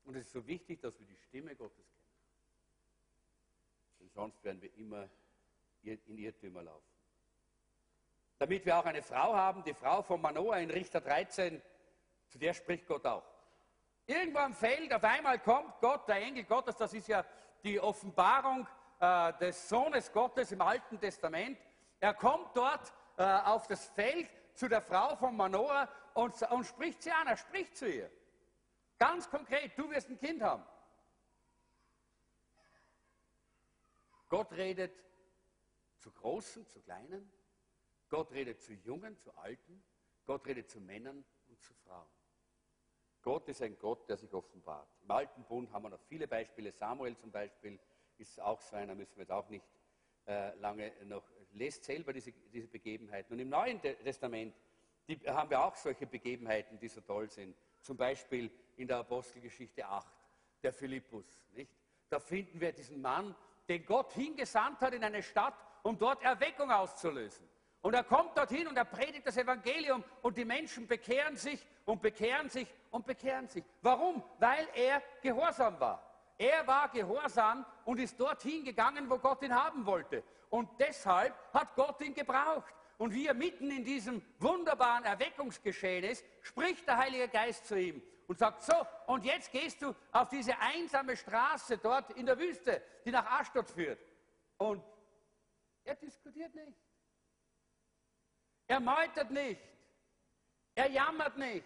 [0.04, 2.19] Und es ist so wichtig, dass wir die Stimme Gottes kennen.
[3.99, 5.10] Denn sonst werden wir immer
[5.82, 6.86] in Irrtümer laufen.
[8.38, 11.62] Damit wir auch eine Frau haben, die Frau von Manoah in Richter 13,
[12.28, 13.23] zu der spricht Gott auch.
[14.06, 17.25] Irgendwo am Feld, auf einmal kommt Gott, der Engel Gottes, das ist ja
[17.63, 18.67] die Offenbarung
[18.99, 21.58] äh, des Sohnes Gottes im Alten Testament.
[21.99, 27.04] Er kommt dort äh, auf das Feld zu der Frau von Manoah und, und spricht
[27.04, 27.28] sie an.
[27.28, 28.10] Er spricht zu ihr.
[28.97, 30.63] Ganz konkret, du wirst ein Kind haben.
[34.30, 34.95] Gott redet
[35.99, 37.32] zu Großen, zu Kleinen.
[38.10, 39.84] Gott redet zu Jungen, zu Alten.
[40.25, 42.08] Gott redet zu Männern und zu Frauen.
[43.21, 44.88] Gott ist ein Gott, der sich offenbart.
[45.01, 46.71] Im Alten Bund haben wir noch viele Beispiele.
[46.71, 47.80] Samuel zum Beispiel
[48.17, 49.65] ist auch so einer, müssen wir jetzt auch nicht
[50.28, 53.34] äh, lange noch, lest selber diese, diese Begebenheiten.
[53.34, 54.56] Und im Neuen Testament
[55.07, 57.55] die, haben wir auch solche Begebenheiten, die so toll sind.
[57.81, 60.07] Zum Beispiel in der Apostelgeschichte 8,
[60.63, 61.25] der Philippus.
[61.53, 61.71] Nicht?
[62.09, 63.35] Da finden wir diesen Mann,
[63.67, 67.47] den Gott hingesandt hat in eine Stadt, um dort Erweckung auszulösen.
[67.81, 72.01] Und er kommt dorthin und er predigt das Evangelium und die Menschen bekehren sich und
[72.01, 73.63] bekehren sich und bekehren sich.
[73.81, 74.23] Warum?
[74.39, 76.01] Weil er gehorsam war.
[76.37, 80.23] Er war gehorsam und ist dorthin gegangen, wo Gott ihn haben wollte.
[80.49, 82.73] Und deshalb hat Gott ihn gebraucht.
[82.97, 88.01] Und wie er mitten in diesem wunderbaren Erweckungsgeschehen ist, spricht der Heilige Geist zu ihm
[88.27, 88.73] und sagt, so,
[89.08, 93.69] und jetzt gehst du auf diese einsame Straße dort in der Wüste, die nach Aschdod
[93.69, 93.99] führt.
[94.58, 94.84] Und
[95.84, 96.77] er diskutiert nicht.
[98.67, 99.62] Er meutert nicht.
[100.73, 101.65] Er jammert nicht.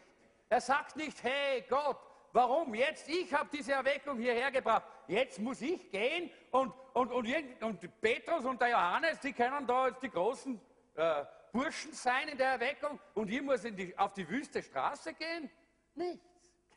[0.50, 1.98] Er sagt nicht, hey Gott,
[2.34, 3.08] warum jetzt?
[3.08, 4.84] Ich habe diese Erweckung hierher gebracht.
[5.08, 9.88] Jetzt muss ich gehen und, und, und, und Petrus und der Johannes, die können da
[9.88, 10.60] jetzt die großen
[11.00, 15.50] äh, Burschen sein in der Erweckung und ich muss die, auf die wüste Straße gehen?
[15.96, 16.26] Nichts.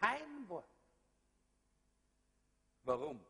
[0.00, 0.68] Kein Wort.
[2.84, 3.24] Warum?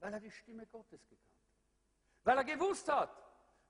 [0.00, 2.24] Weil er die Stimme Gottes gekannt hat.
[2.24, 3.10] Weil er gewusst hat,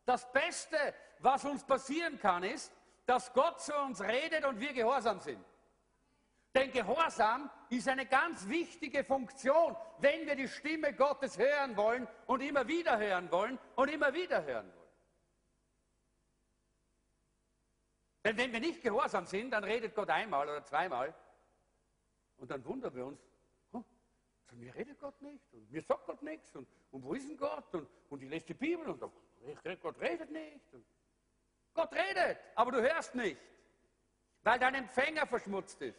[0.05, 2.73] das Beste, was uns passieren kann, ist,
[3.07, 5.45] dass Gott zu uns redet und wir gehorsam sind.
[6.55, 12.43] Denn Gehorsam ist eine ganz wichtige Funktion, wenn wir die Stimme Gottes hören wollen und
[12.43, 14.82] immer wieder hören wollen und immer wieder hören wollen.
[18.25, 21.15] Denn wenn wir nicht gehorsam sind, dann redet Gott einmal oder zweimal
[22.37, 23.21] und dann wundern wir uns,
[23.73, 23.83] oh,
[24.45, 27.37] zu mir redet Gott nicht und mir sagt Gott nichts und, und wo ist denn
[27.37, 30.61] Gott und, und ich lese die Bibel und Gott redet nicht.
[31.75, 33.41] Gott redet, aber du hörst nicht,
[34.43, 35.99] weil dein Empfänger verschmutzt ist,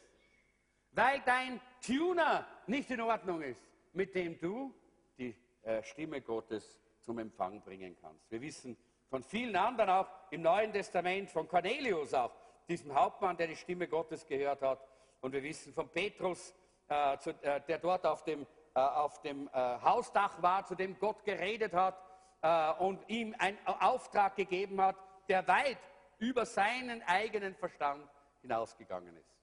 [0.92, 4.74] weil dein Tuner nicht in Ordnung ist, mit dem du
[5.18, 8.30] die äh, Stimme Gottes zum Empfang bringen kannst.
[8.32, 8.78] Wir wissen
[9.14, 12.32] von vielen anderen auch im Neuen Testament, von Cornelius auch,
[12.68, 14.84] diesem Hauptmann, der die Stimme Gottes gehört hat.
[15.22, 16.52] Und wir wissen von Petrus,
[16.88, 20.98] äh, zu, äh, der dort auf dem, äh, auf dem äh, Hausdach war, zu dem
[20.98, 21.96] Gott geredet hat
[22.42, 24.96] äh, und ihm einen Auftrag gegeben hat,
[25.30, 25.78] der weit
[26.18, 28.10] über seinen eigenen Verstand
[28.42, 29.38] hinausgegangen ist.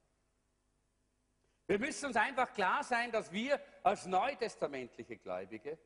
[1.69, 5.79] Wir müssen uns einfach klar sein, dass wir als neutestamentliche Gläubige,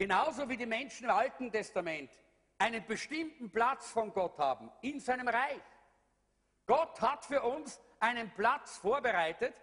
[0.00, 2.10] genauso wie die Menschen im Alten Testament,
[2.56, 5.60] einen bestimmten Platz von Gott haben in seinem Reich.
[6.64, 9.54] Gott hat für uns einen Platz vorbereitet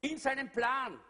[0.00, 1.00] in seinem Plan.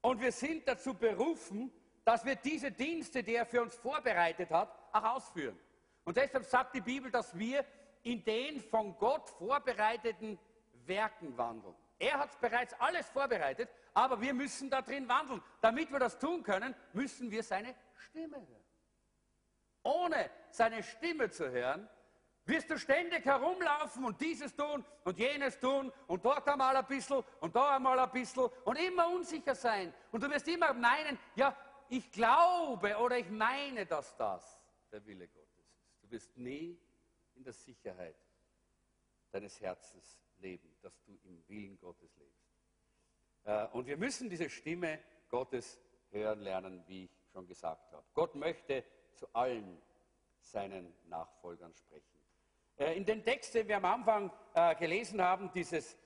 [0.00, 1.72] Und wir sind dazu berufen,
[2.04, 5.58] dass wir diese Dienste, die er für uns vorbereitet hat, auch ausführen.
[6.04, 7.64] Und deshalb sagt die Bibel, dass wir
[8.04, 10.38] in den von Gott vorbereiteten
[10.86, 11.74] Werken wandeln.
[11.98, 15.42] Er hat bereits alles vorbereitet, aber wir müssen da drin wandeln.
[15.60, 18.64] Damit wir das tun können, müssen wir seine Stimme hören.
[19.82, 21.88] Ohne seine Stimme zu hören,
[22.44, 27.22] wirst du ständig herumlaufen und dieses tun und jenes tun und dort einmal ein bisschen
[27.40, 29.92] und da einmal ein bisschen und immer unsicher sein.
[30.10, 31.56] Und du wirst immer meinen, ja,
[31.88, 36.02] ich glaube oder ich meine, dass das der Wille Gottes ist.
[36.02, 36.78] Du wirst nie
[37.34, 38.16] in der Sicherheit
[39.30, 42.41] deines Herzens leben, dass du im Willen Gottes lebst.
[43.44, 48.04] Äh, und wir müssen diese Stimme Gottes hören lernen, wie ich schon gesagt habe.
[48.14, 49.80] Gott möchte zu allen
[50.40, 52.18] seinen Nachfolgern sprechen.
[52.76, 55.96] Äh, in den Text, den wir am Anfang äh, gelesen haben, dieses,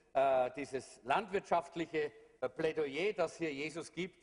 [0.57, 2.11] dieses landwirtschaftliche
[2.57, 4.19] Plädoyer, das hier Jesus gibt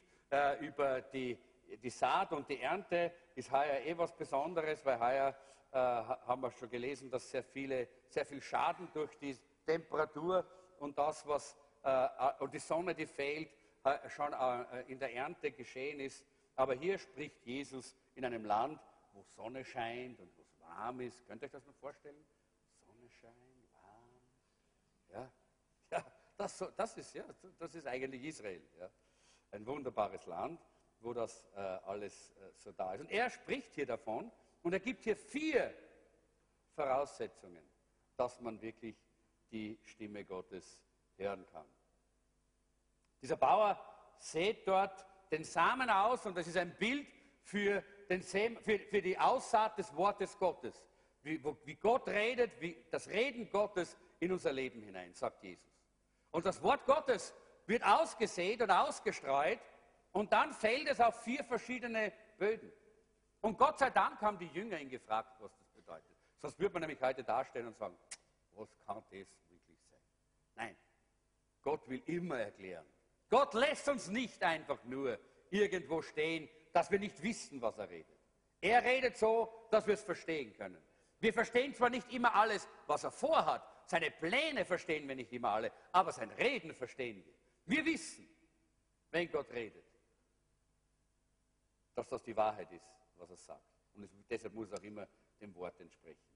[0.60, 1.38] über die,
[1.84, 5.36] die Saat und die Ernte, ist heuer eh was Besonderes, weil heuer
[5.72, 10.44] haben wir schon gelesen, dass sehr, viele, sehr viel Schaden durch die Temperatur
[10.80, 11.56] und das, was
[12.40, 13.50] und die Sonne, die fehlt,
[13.84, 16.26] äh, schon äh, in der Ernte geschehen ist.
[16.56, 18.80] Aber hier spricht Jesus in einem Land,
[19.12, 21.26] wo Sonne scheint und wo es warm ist.
[21.28, 22.26] Könnt ihr euch das mal vorstellen?
[22.86, 24.10] Sonne scheint, warm.
[25.10, 25.32] Ja,
[25.92, 26.06] ja
[26.38, 27.26] das, das, ist, ja,
[27.60, 28.62] das ist eigentlich Israel.
[28.80, 28.90] Ja.
[29.52, 30.62] Ein wunderbares Land,
[31.02, 33.02] wo das äh, alles äh, so da ist.
[33.02, 35.74] Und er spricht hier davon und er gibt hier vier
[36.74, 37.64] Voraussetzungen,
[38.16, 38.96] dass man wirklich
[39.52, 40.82] die Stimme Gottes
[41.18, 41.66] hören kann.
[43.22, 43.80] Dieser Bauer
[44.18, 47.08] sät dort den Samen aus und das ist ein Bild
[47.42, 50.84] für, den Sem, für, für die Aussaat des Wortes Gottes.
[51.24, 55.72] Wie, wie Gott redet, wie das Reden Gottes in unser Leben hinein, sagt Jesus.
[56.32, 57.34] Und das Wort Gottes
[57.66, 59.60] wird ausgesät und ausgestreut
[60.12, 62.72] und dann fällt es auf vier verschiedene Böden.
[63.42, 66.16] Und Gott sei Dank haben die Jünger ihn gefragt, was das bedeutet.
[66.38, 67.98] Sonst würde man nämlich heute darstellen und sagen,
[68.54, 70.00] was kann das wirklich sein?
[70.56, 70.78] Nein,
[71.64, 72.86] Gott will immer erklären.
[73.30, 78.20] Gott lässt uns nicht einfach nur irgendwo stehen, dass wir nicht wissen, was er redet.
[78.62, 80.82] Er redet so, dass wir es verstehen können.
[81.20, 85.50] Wir verstehen zwar nicht immer alles, was er vorhat, seine Pläne verstehen wir nicht immer
[85.50, 87.34] alle, aber sein Reden verstehen wir.
[87.66, 88.28] Wir wissen,
[89.12, 89.86] wenn Gott redet,
[91.94, 93.66] dass das die Wahrheit ist, was er sagt.
[93.94, 95.08] Und deshalb muss er auch immer
[95.40, 96.33] dem Wort entsprechen.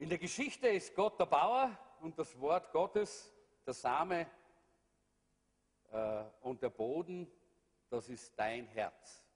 [0.00, 3.34] In der Geschichte ist Gott der Bauer und das Wort Gottes
[3.66, 4.26] der Same
[5.92, 7.30] äh, und der Boden,
[7.90, 9.28] das ist dein Herz.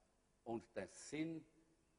[0.43, 1.45] Und dein Sinn,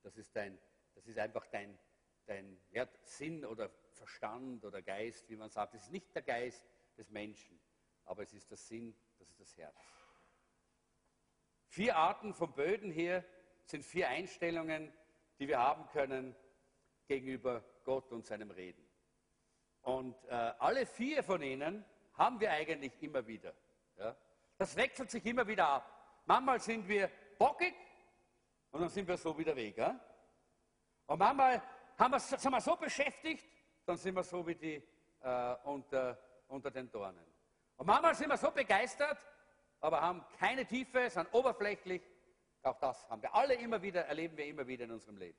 [0.02, 0.58] das ist, dein,
[0.96, 1.78] das ist einfach dein,
[2.26, 5.76] dein ja, Sinn oder Verstand oder Geist, wie man sagt.
[5.76, 6.66] Es ist nicht der Geist
[6.98, 7.62] des Menschen,
[8.06, 9.78] aber es ist der Sinn, das ist das Herz.
[11.68, 13.24] Vier Arten von Böden hier
[13.66, 14.92] sind vier Einstellungen,
[15.38, 16.36] die wir haben können
[17.06, 18.86] gegenüber Gott und seinem Reden.
[19.84, 23.54] Und äh, alle vier von ihnen haben wir eigentlich immer wieder.
[23.98, 24.16] Ja?
[24.58, 26.22] Das wechselt sich immer wieder ab.
[26.26, 27.76] Manchmal sind wir bockig
[28.72, 29.78] und dann sind wir so wieder weg.
[29.78, 30.00] Ja?
[31.06, 31.62] Und manchmal
[31.98, 33.46] haben wir, sind wir so beschäftigt,
[33.86, 34.84] dann sind wir so wie die
[35.22, 37.26] äh, unter, unter den Dornen.
[37.78, 39.20] Und manchmal sind wir so begeistert,
[39.80, 42.02] aber haben keine Tiefe, sind oberflächlich.
[42.64, 45.38] Auch das haben wir alle immer wieder, erleben wir immer wieder in unserem Leben.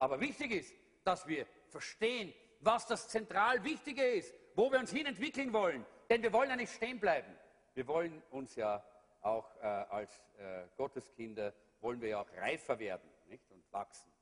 [0.00, 0.74] Aber wichtig ist,
[1.08, 5.86] dass wir verstehen, was das zentral Wichtige ist, wo wir uns hin entwickeln wollen.
[6.10, 7.34] Denn wir wollen ja nicht stehen bleiben.
[7.72, 8.84] Wir wollen uns ja
[9.22, 13.50] auch äh, als äh, Gotteskinder, wollen wir ja auch reifer werden nicht?
[13.50, 14.12] und wachsen.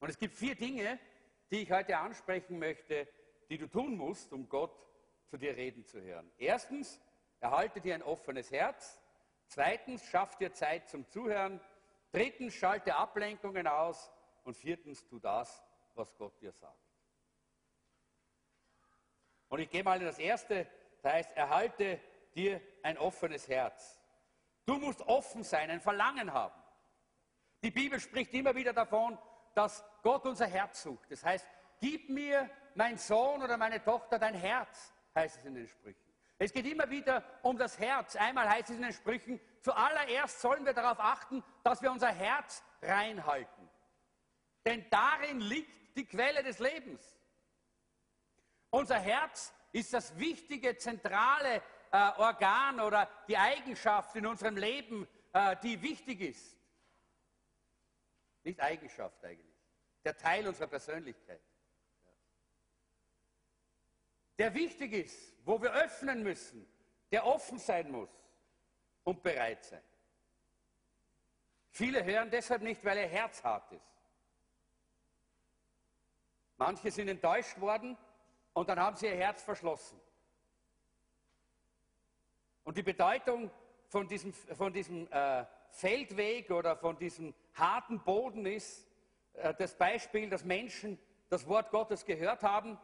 [0.00, 0.98] Und es gibt vier Dinge,
[1.52, 3.06] die ich heute ansprechen möchte,
[3.48, 4.76] die du tun musst, um Gott
[5.26, 6.32] zu dir reden zu hören.
[6.36, 7.00] Erstens,
[7.38, 9.00] erhalte dir ein offenes Herz.
[9.46, 11.60] Zweitens, schaff dir Zeit zum Zuhören.
[12.10, 14.10] Drittens, schalte Ablenkungen aus.
[14.42, 15.62] Und viertens, tu das,
[15.96, 16.78] was Gott dir sagt.
[19.48, 20.66] Und ich gehe mal in das erste,
[21.02, 22.00] das heißt, erhalte
[22.34, 24.00] dir ein offenes Herz.
[24.66, 26.60] Du musst offen sein, ein Verlangen haben.
[27.62, 29.18] Die Bibel spricht immer wieder davon,
[29.54, 31.10] dass Gott unser Herz sucht.
[31.10, 31.46] Das heißt,
[31.80, 36.12] gib mir, mein Sohn oder meine Tochter, dein Herz, heißt es in den Sprüchen.
[36.38, 38.16] Es geht immer wieder um das Herz.
[38.16, 42.62] Einmal heißt es in den Sprüchen, zuallererst sollen wir darauf achten, dass wir unser Herz
[42.82, 43.70] reinhalten.
[44.66, 47.18] Denn darin liegt die Quelle des Lebens.
[48.70, 55.56] Unser Herz ist das wichtige, zentrale äh, Organ oder die Eigenschaft in unserem Leben, äh,
[55.62, 56.56] die wichtig ist.
[58.42, 59.56] Nicht Eigenschaft eigentlich,
[60.04, 61.40] der Teil unserer Persönlichkeit.
[64.38, 66.66] Der wichtig ist, wo wir öffnen müssen,
[67.12, 68.10] der offen sein muss
[69.04, 69.82] und bereit sein.
[71.70, 73.93] Viele hören deshalb nicht, weil ihr Herz hart ist.
[76.56, 77.96] Manche sind enttäuscht worden
[78.52, 80.00] und dann haben sie ihr Herz verschlossen.
[82.62, 83.50] Und die Bedeutung
[83.88, 88.86] von diesem, von diesem äh, Feldweg oder von diesem harten Boden ist
[89.34, 90.98] äh, das Beispiel, dass Menschen
[91.28, 92.78] das Wort Gottes gehört haben,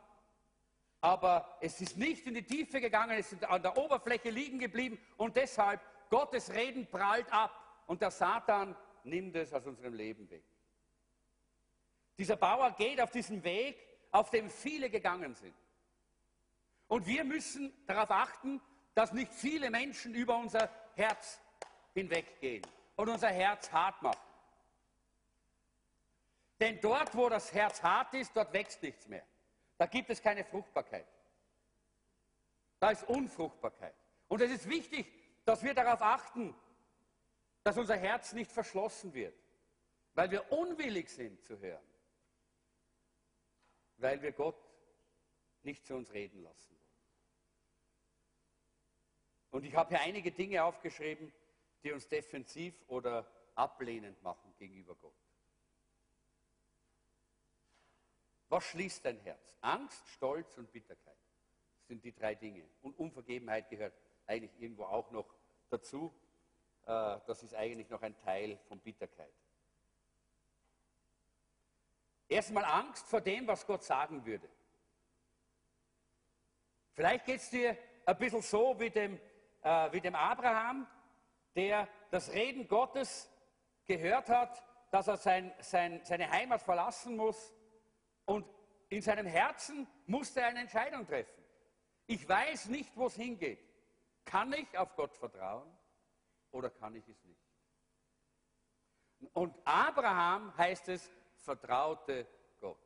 [1.00, 4.98] aber es ist nicht in die Tiefe gegangen, es ist an der Oberfläche liegen geblieben
[5.16, 7.52] und deshalb Gottes Reden prallt ab
[7.86, 10.44] und der Satan nimmt es aus unserem Leben weg.
[12.20, 15.54] Dieser Bauer geht auf diesen Weg, auf dem viele gegangen sind.
[16.86, 18.60] Und wir müssen darauf achten,
[18.94, 21.40] dass nicht viele Menschen über unser Herz
[21.94, 22.60] hinweggehen
[22.96, 24.20] und unser Herz hart machen.
[26.60, 29.24] Denn dort, wo das Herz hart ist, dort wächst nichts mehr.
[29.78, 31.06] Da gibt es keine Fruchtbarkeit.
[32.80, 33.94] Da ist Unfruchtbarkeit.
[34.28, 35.06] Und es ist wichtig,
[35.46, 36.54] dass wir darauf achten,
[37.62, 39.42] dass unser Herz nicht verschlossen wird,
[40.12, 41.89] weil wir unwillig sind zu hören,
[44.00, 44.56] weil wir Gott
[45.62, 46.80] nicht zu uns reden lassen wollen.
[49.50, 51.32] Und ich habe hier einige Dinge aufgeschrieben,
[51.82, 55.14] die uns defensiv oder ablehnend machen gegenüber Gott.
[58.48, 59.56] Was schließt dein Herz?
[59.60, 61.16] Angst, Stolz und Bitterkeit.
[61.86, 62.68] Sind die drei Dinge.
[62.82, 63.94] Und Unvergebenheit gehört
[64.26, 65.34] eigentlich irgendwo auch noch
[65.68, 66.12] dazu.
[66.82, 69.32] Äh, das ist eigentlich noch ein Teil von Bitterkeit.
[72.30, 74.48] Erstmal Angst vor dem, was Gott sagen würde.
[76.94, 77.76] Vielleicht geht es dir
[78.06, 79.20] ein bisschen so wie dem,
[79.62, 80.86] äh, wie dem Abraham,
[81.56, 83.28] der das Reden Gottes
[83.84, 87.52] gehört hat, dass er sein, sein, seine Heimat verlassen muss
[88.26, 88.46] und
[88.88, 91.44] in seinem Herzen musste er eine Entscheidung treffen.
[92.06, 93.58] Ich weiß nicht, wo es hingeht.
[94.24, 95.68] Kann ich auf Gott vertrauen
[96.52, 97.40] oder kann ich es nicht?
[99.32, 101.10] Und Abraham heißt es,
[101.40, 102.26] vertraute
[102.60, 102.78] Gott.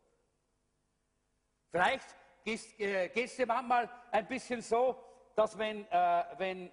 [1.71, 5.03] Vielleicht geht es dir manchmal ein bisschen so,
[5.35, 6.71] dass wenn, äh, wenn,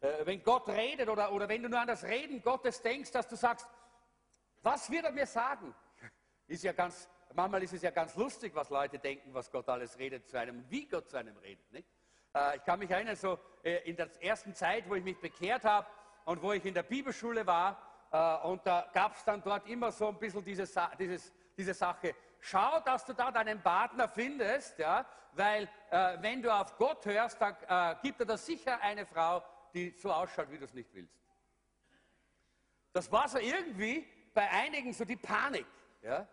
[0.00, 3.26] äh, wenn Gott redet oder, oder wenn du nur an das Reden Gottes denkst, dass
[3.28, 3.66] du sagst,
[4.62, 5.74] was wird er mir sagen?
[6.46, 9.98] Ist ja ganz, manchmal ist es ja ganz lustig, was Leute denken, was Gott alles
[9.98, 11.72] redet zu einem, wie Gott zu einem redet.
[11.72, 11.88] Nicht?
[12.34, 15.64] Äh, ich kann mich erinnern, so äh, in der ersten Zeit, wo ich mich bekehrt
[15.64, 15.86] habe
[16.24, 19.90] und wo ich in der Bibelschule war, äh, und da gab es dann dort immer
[19.90, 25.06] so ein bisschen diese, dieses, diese Sache, schau, dass du da deinen Partner findest, ja,
[25.32, 29.42] weil äh, wenn du auf Gott hörst, dann äh, gibt er da sicher eine Frau,
[29.72, 31.18] die so ausschaut, wie du es nicht willst.
[32.92, 35.66] Das war so irgendwie bei einigen so die Panik.
[36.02, 36.28] Ja?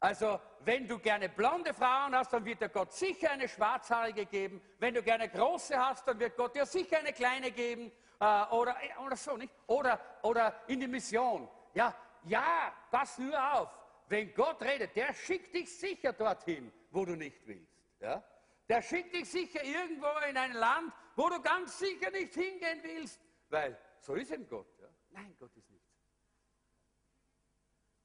[0.00, 4.60] Also, wenn du gerne blonde Frauen hast, dann wird dir Gott sicher eine schwarzhaarige geben.
[4.78, 7.90] Wenn du gerne große hast, dann wird Gott dir sicher eine kleine geben.
[8.24, 9.52] Äh, oder, äh, oder so, nicht?
[9.66, 11.46] Oder, oder in die Mission.
[11.74, 11.94] Ja,
[12.24, 13.68] ja, pass nur auf.
[14.08, 17.76] Wenn Gott redet, der schickt dich sicher dorthin, wo du nicht willst.
[18.00, 18.24] Ja?
[18.66, 23.20] Der schickt dich sicher irgendwo in ein Land, wo du ganz sicher nicht hingehen willst.
[23.50, 24.68] Weil so ist eben Gott.
[24.80, 24.88] Ja?
[25.10, 25.84] Nein, Gott ist nichts.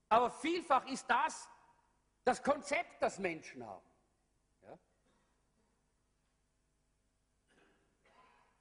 [0.09, 1.47] Aber vielfach ist das,
[2.25, 3.85] das Konzept, das Menschen haben.
[4.63, 4.77] Ja?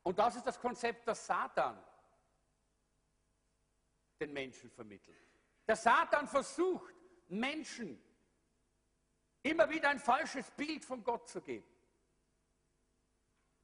[0.08, 1.78] Und das ist das Konzept, das Satan
[4.18, 5.18] den Menschen vermittelt.
[5.66, 6.94] Der Satan versucht,
[7.28, 8.02] Menschen
[9.42, 11.68] immer wieder ein falsches Bild von Gott zu geben.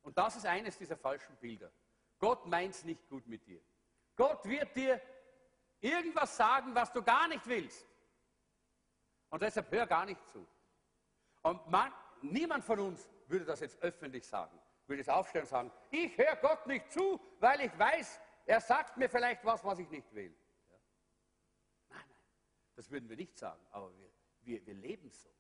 [0.03, 1.73] Und das ist eines dieser falschen Bilder.
[2.19, 3.63] Gott meint es nicht gut mit dir.
[4.15, 5.01] Gott wird dir
[5.81, 7.87] irgendwas sagen, was du gar nicht willst.
[9.31, 10.47] Und deshalb hör gar nicht zu.
[11.41, 11.91] Und man,
[12.21, 16.37] niemand von uns würde das jetzt öffentlich sagen, würde es aufstellen und sagen, ich höre
[16.37, 20.35] Gott nicht zu, weil ich weiß, er sagt mir vielleicht was, was ich nicht will.
[20.71, 20.77] Ja?
[21.91, 22.17] Nein, nein,
[22.77, 24.11] das würden wir nicht sagen, aber wir,
[24.43, 25.31] wir, wir leben so.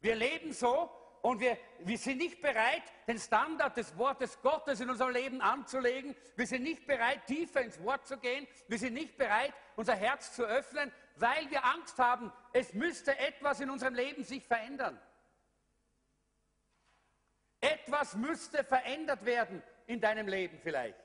[0.00, 0.90] Wir leben so
[1.22, 6.14] und wir, wir sind nicht bereit, den Standard des Wortes Gottes in unserem Leben anzulegen.
[6.36, 8.46] Wir sind nicht bereit, tiefer ins Wort zu gehen.
[8.68, 13.60] Wir sind nicht bereit, unser Herz zu öffnen, weil wir Angst haben, es müsste etwas
[13.60, 15.00] in unserem Leben sich verändern.
[17.60, 20.98] Etwas müsste verändert werden in deinem Leben vielleicht.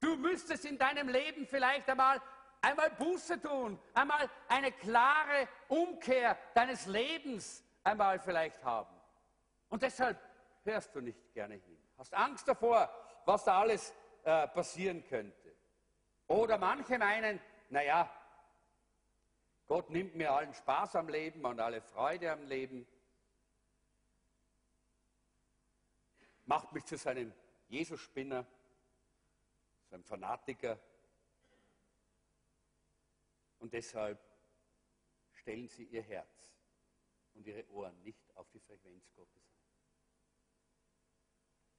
[0.00, 2.20] Du müsstest in deinem Leben vielleicht einmal
[2.62, 8.94] einmal Buße tun, einmal eine klare Umkehr deines Lebens einmal vielleicht haben.
[9.68, 10.18] Und deshalb
[10.64, 11.78] hörst du nicht gerne hin.
[11.98, 12.90] Hast Angst davor,
[13.24, 15.54] was da alles äh, passieren könnte.
[16.26, 18.08] Oder manche meinen, naja,
[19.66, 22.86] Gott nimmt mir allen Spaß am Leben und alle Freude am Leben,
[26.50, 27.32] macht mich zu seinem
[27.68, 28.44] Jesus-Spinner,
[29.88, 30.80] seinem Fanatiker.
[33.60, 34.18] Und deshalb
[35.30, 36.52] stellen sie ihr Herz
[37.34, 39.62] und ihre Ohren nicht auf die Frequenz Gottes ein.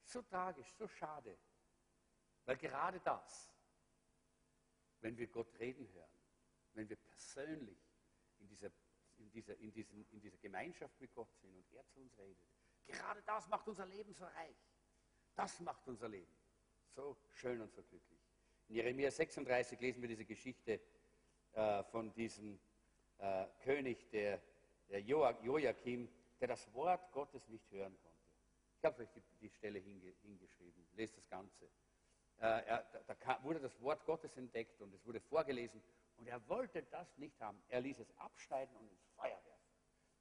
[0.03, 1.37] So tragisch, so schade,
[2.45, 3.53] weil gerade das,
[5.01, 6.17] wenn wir Gott reden hören,
[6.75, 7.77] wenn wir persönlich
[8.39, 8.71] in dieser,
[9.17, 12.47] in dieser, in diesen, in dieser Gemeinschaft mit Gott sind und er zu uns redet,
[12.87, 14.57] gerade das macht unser Leben so reich.
[15.35, 16.41] Das macht unser Leben
[16.95, 18.19] so schön und so glücklich.
[18.67, 20.79] In Jeremia 36 lesen wir diese Geschichte
[21.53, 22.59] äh, von diesem
[23.17, 24.41] äh, König, der,
[24.89, 26.09] der Joachim,
[26.39, 28.17] der das Wort Gottes nicht hören konnte.
[28.77, 30.87] Ich habe euch die, die Stelle hinge, hingeschrieben.
[30.93, 31.65] Lest das Ganze.
[32.39, 35.81] Äh, er, da, da wurde das Wort Gottes entdeckt und es wurde vorgelesen
[36.17, 37.61] und er wollte das nicht haben.
[37.67, 39.71] Er ließ es abschneiden und ins Feuer werfen.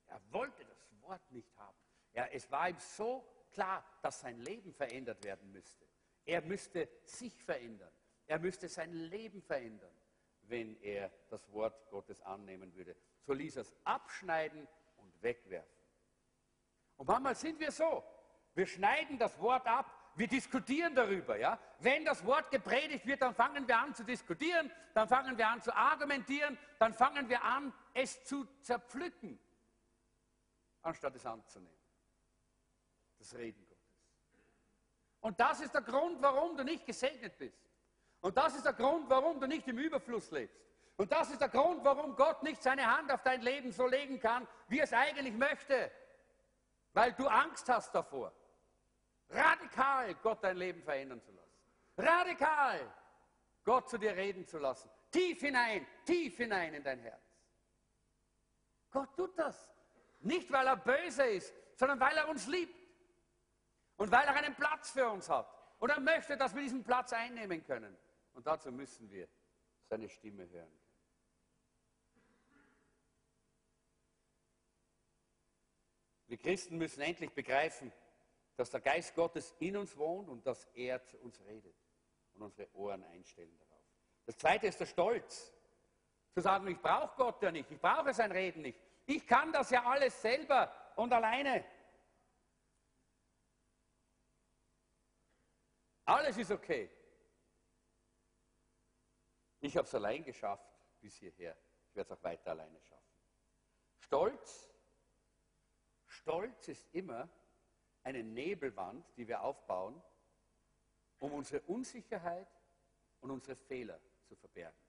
[0.08, 1.78] Er wollte das Wort nicht haben.
[2.12, 5.86] Er, es war ihm so klar, dass sein Leben verändert werden müsste.
[6.24, 7.90] Er müsste sich verändern.
[8.26, 9.94] Er müsste sein Leben verändern,
[10.42, 12.96] wenn er das Wort Gottes annehmen würde.
[13.22, 15.84] So ließ er es abschneiden und wegwerfen.
[16.96, 18.04] Und manchmal sind wir so.
[18.54, 21.36] Wir schneiden das Wort ab, wir diskutieren darüber.
[21.36, 21.58] Ja?
[21.78, 25.62] Wenn das Wort gepredigt wird, dann fangen wir an zu diskutieren, dann fangen wir an
[25.62, 29.40] zu argumentieren, dann fangen wir an, es zu zerpflücken,
[30.82, 31.79] anstatt es anzunehmen.
[33.20, 33.78] Das Reden Gottes.
[35.20, 37.62] Und das ist der Grund, warum du nicht gesegnet bist.
[38.20, 40.58] Und das ist der Grund, warum du nicht im Überfluss lebst.
[40.96, 44.18] Und das ist der Grund, warum Gott nicht seine Hand auf dein Leben so legen
[44.18, 45.92] kann, wie er es eigentlich möchte.
[46.92, 48.32] Weil du Angst hast davor
[49.30, 51.50] radikal Gott dein Leben verändern zu lassen.
[51.96, 52.92] Radikal
[53.64, 54.90] Gott zu dir reden zu lassen.
[55.10, 57.22] Tief hinein, tief hinein in dein Herz.
[58.90, 59.70] Gott tut das.
[60.20, 62.79] Nicht, weil er böse ist, sondern weil er uns liebt.
[64.00, 65.46] Und weil er einen Platz für uns hat.
[65.78, 67.94] Und er möchte, dass wir diesen Platz einnehmen können.
[68.32, 69.28] Und dazu müssen wir
[69.90, 70.80] seine Stimme hören.
[76.28, 77.92] Wir Christen müssen endlich begreifen,
[78.56, 81.76] dass der Geist Gottes in uns wohnt und dass er zu uns redet
[82.32, 83.84] und unsere Ohren einstellen darauf.
[84.24, 85.52] Das zweite ist der Stolz.
[86.32, 88.80] Zu sagen, ich brauche Gott ja nicht, ich brauche sein Reden nicht.
[89.04, 91.66] Ich kann das ja alles selber und alleine.
[96.10, 96.90] Alles ist okay.
[99.60, 100.68] Ich habe es allein geschafft
[101.00, 101.56] bis hierher.
[101.88, 103.14] Ich werde es auch weiter alleine schaffen.
[104.00, 104.72] Stolz,
[106.06, 107.28] Stolz ist immer
[108.02, 110.02] eine Nebelwand, die wir aufbauen,
[111.20, 112.48] um unsere Unsicherheit
[113.20, 114.80] und unsere Fehler zu verbergen.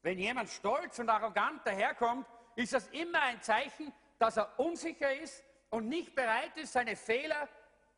[0.00, 5.44] Wenn jemand stolz und arrogant daherkommt, ist das immer ein Zeichen, dass er unsicher ist
[5.70, 7.48] und nicht bereit ist, seine Fehler,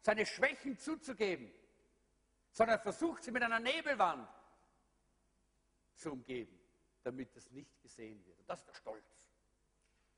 [0.04, 1.50] seine Schwächen zuzugeben,
[2.50, 4.28] sondern versucht sie mit einer Nebelwand
[5.94, 6.58] zu umgeben,
[7.02, 8.38] damit das nicht gesehen wird.
[8.38, 9.30] Und das ist der Stolz.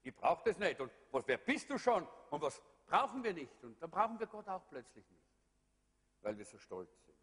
[0.02, 0.80] Ich brauche das nicht.
[0.80, 2.06] Und was, wer bist du schon?
[2.30, 3.62] Und was, Brauchen wir nicht.
[3.64, 5.26] Und dann brauchen wir Gott auch plötzlich nicht,
[6.22, 7.16] weil wir so stolz sind.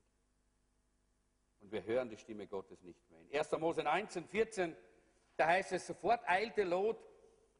[1.62, 3.22] Und wir hören die Stimme Gottes nicht mehr.
[3.22, 3.52] In 1.
[3.54, 4.76] Mose 19, 14,
[5.38, 6.98] da heißt es, sofort eilte Lot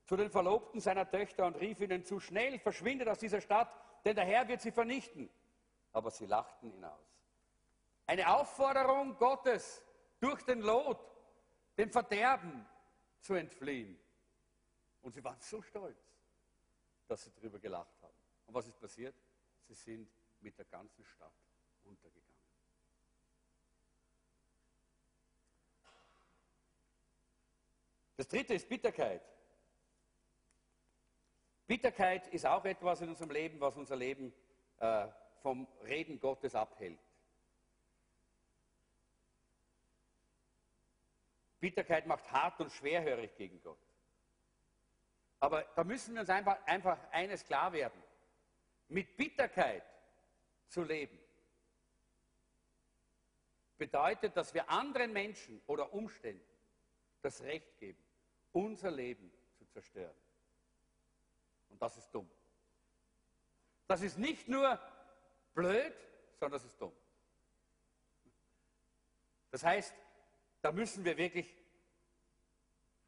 [0.06, 3.74] zu den Verlobten seiner Töchter und rief ihnen zu, schnell verschwindet aus dieser Stadt,
[4.04, 5.30] denn der Herr wird sie vernichten.
[5.92, 7.22] Aber sie lachten ihn aus.
[8.08, 9.84] Eine Aufforderung Gottes
[10.20, 11.00] durch den Lot,
[11.78, 12.66] dem Verderben
[13.20, 14.00] zu entfliehen.
[15.02, 16.14] Und sie waren so stolz
[17.08, 18.18] dass sie darüber gelacht haben.
[18.48, 19.16] Und was ist passiert?
[19.68, 20.10] Sie sind
[20.42, 21.34] mit der ganzen Stadt
[21.84, 22.24] untergegangen.
[28.18, 29.22] Das dritte ist Bitterkeit.
[31.68, 34.34] Bitterkeit ist auch etwas in unserem Leben, was unser Leben
[34.80, 35.08] äh,
[35.42, 37.00] vom Reden Gottes abhält.
[41.60, 43.80] Bitterkeit macht hart und schwerhörig gegen Gott.
[45.40, 48.02] Aber da müssen wir uns einfach, einfach eines klar werden.
[48.90, 49.84] Mit Bitterkeit
[50.68, 51.18] zu leben
[53.78, 56.44] bedeutet, dass wir anderen Menschen oder Umständen
[57.22, 58.02] das Recht geben,
[58.52, 60.16] unser Leben zu zerstören.
[61.74, 62.30] Und das ist dumm.
[63.88, 64.80] Das ist nicht nur
[65.56, 65.94] blöd,
[66.40, 66.94] sondern das ist dumm.
[69.50, 69.94] Das heißt,
[70.62, 71.58] da müssen wir wirklich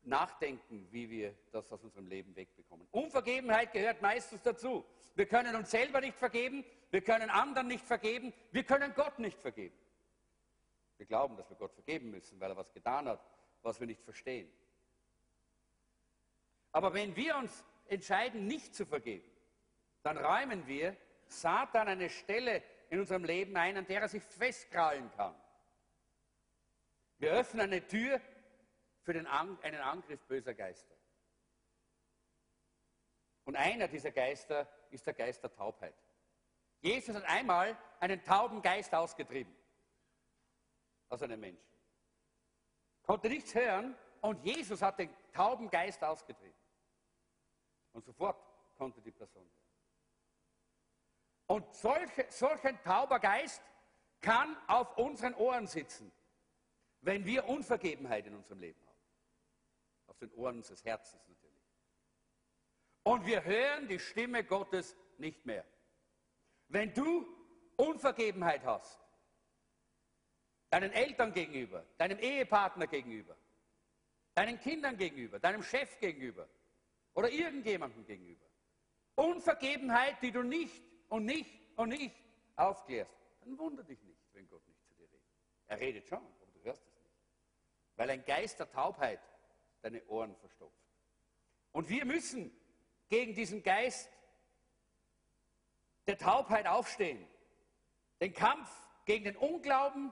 [0.02, 2.88] nachdenken, wie wir das aus unserem Leben wegbekommen.
[2.92, 4.84] Unvergebenheit gehört meistens dazu.
[5.14, 9.40] Wir können uns selber nicht vergeben, wir können anderen nicht vergeben, wir können Gott nicht
[9.40, 9.78] vergeben.
[10.98, 13.24] Wir glauben, dass wir Gott vergeben müssen, weil er was getan hat,
[13.62, 14.52] was wir nicht verstehen.
[16.72, 19.30] Aber wenn wir uns entscheiden, nicht zu vergeben,
[20.04, 20.96] dann räumen wir
[21.28, 25.36] Satan eine Stelle in unserem Leben ein, an der er sich festkrallen kann.
[27.18, 28.22] Wir öffnen eine Tür
[29.02, 30.96] für den An einen Angriff böser Geister.
[33.46, 35.96] Und einer dieser Geister ist der Geist der Taubheit.
[36.82, 39.56] Jesus hat einmal einen tauben Geist ausgetrieben
[41.10, 41.64] aus einem Menschen.
[43.04, 46.65] Konnte nichts hören und Jesus hat den tauben Geist ausgetrieben.
[47.96, 48.38] Und sofort
[48.78, 49.56] konnte die Person hören.
[51.48, 53.62] Und solche, solch ein tauber Geist
[54.20, 56.12] kann auf unseren Ohren sitzen,
[57.00, 59.00] wenn wir Unvergebenheit in unserem Leben haben.
[60.08, 61.64] Auf den Ohren unseres Herzens natürlich.
[63.04, 65.64] Und wir hören die Stimme Gottes nicht mehr.
[66.68, 67.26] Wenn du
[67.78, 69.00] Unvergebenheit hast,
[70.70, 73.38] deinen Eltern gegenüber, deinem Ehepartner gegenüber,
[74.34, 76.50] deinen Kindern gegenüber, deinem Chef gegenüber
[77.16, 78.46] oder irgendjemandem gegenüber,
[79.16, 82.16] Unvergebenheit, die du nicht und nicht und nicht
[82.56, 83.12] aufklärst,
[83.42, 85.22] dann wundere dich nicht, wenn Gott nicht zu dir redet.
[85.68, 87.12] Er redet schon, aber du hörst es nicht.
[87.96, 89.22] Weil ein Geist der Taubheit
[89.82, 90.76] deine Ohren verstopft.
[91.72, 92.52] Und wir müssen
[93.10, 94.10] gegen diesen Geist
[96.08, 97.26] der Taubheit aufstehen.
[98.20, 98.70] Den Kampf
[99.06, 100.12] gegen den Unglauben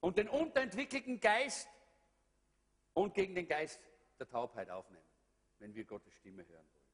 [0.00, 1.68] und den unterentwickelten Geist
[2.94, 3.80] und gegen den Geist
[4.18, 5.01] der Taubheit aufnehmen,
[5.62, 6.86] wenn wir Gottes Stimme hören wollen.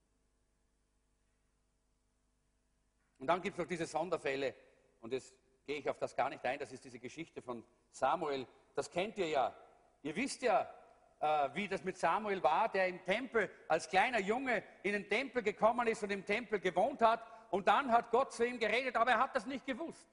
[3.19, 4.55] Und dann gibt es noch diese Sonderfälle,
[5.01, 5.35] und jetzt
[5.67, 9.17] gehe ich auf das gar nicht ein, das ist diese Geschichte von Samuel, das kennt
[9.17, 9.57] ihr ja.
[10.03, 10.71] Ihr wisst ja,
[11.19, 15.43] äh, wie das mit Samuel war, der im Tempel als kleiner Junge in den Tempel
[15.43, 17.25] gekommen ist und im Tempel gewohnt hat.
[17.51, 20.07] Und dann hat Gott zu ihm geredet, aber er hat das nicht gewusst.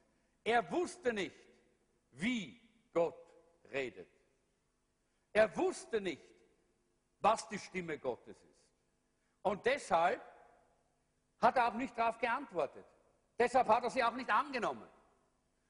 [0.45, 1.35] Er wusste nicht,
[2.11, 2.61] wie
[2.93, 3.17] Gott
[3.69, 4.07] redet.
[5.33, 6.23] Er wusste nicht,
[7.19, 8.44] was die Stimme Gottes ist.
[9.45, 10.19] Und deshalb
[11.39, 12.83] hat er auch nicht darauf geantwortet.
[13.37, 14.89] Deshalb hat er sie auch nicht angenommen.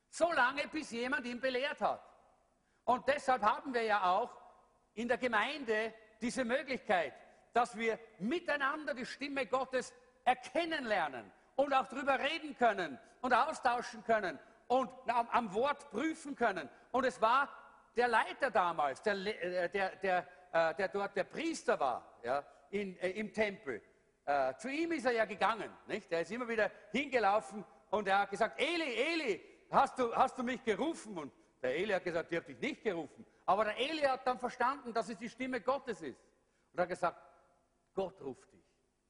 [0.09, 2.01] So lange, bis jemand ihn belehrt hat.
[2.85, 4.31] Und deshalb haben wir ja auch
[4.93, 7.13] in der Gemeinde diese Möglichkeit,
[7.51, 14.05] dass wir miteinander die Stimme Gottes erkennen lernen und auch darüber reden können und austauschen
[14.05, 16.69] können und am, am Wort prüfen können.
[16.91, 17.49] Und es war
[17.97, 22.97] der Leiter damals, der, äh, der, der, äh, der dort der Priester war ja, in,
[22.97, 23.81] äh, im Tempel,
[24.25, 25.71] äh, zu ihm ist er ja gegangen.
[25.87, 26.11] Nicht?
[26.11, 30.43] Er ist immer wieder hingelaufen und er hat gesagt, Eli, Eli, hast du, hast du
[30.43, 31.17] mich gerufen?
[31.17, 33.25] Und der Eli hat gesagt, ich habe dich nicht gerufen.
[33.45, 36.19] Aber der Eli hat dann verstanden, dass es die Stimme Gottes ist.
[36.71, 37.21] Und er hat gesagt,
[37.93, 38.65] Gott ruft dich.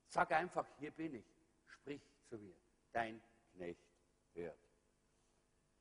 [0.08, 1.26] Sag einfach, hier bin ich.
[1.68, 2.56] Sprich zu mir.
[2.92, 3.22] Dein
[3.54, 3.88] Knecht
[4.34, 4.60] hört.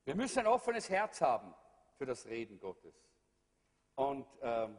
[0.04, 1.54] Wir müssen ein offenes Herz haben
[1.96, 2.94] für das Reden Gottes.
[3.96, 4.78] Und ähm,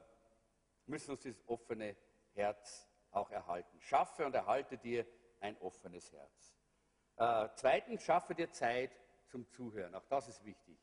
[0.85, 1.95] müssen uns dieses offene
[2.35, 3.79] Herz auch erhalten.
[3.79, 5.05] Schaffe und erhalte dir
[5.39, 6.55] ein offenes Herz.
[7.17, 8.91] Äh, zweitens, schaffe dir Zeit
[9.27, 9.95] zum Zuhören.
[9.95, 10.77] Auch das ist wichtig.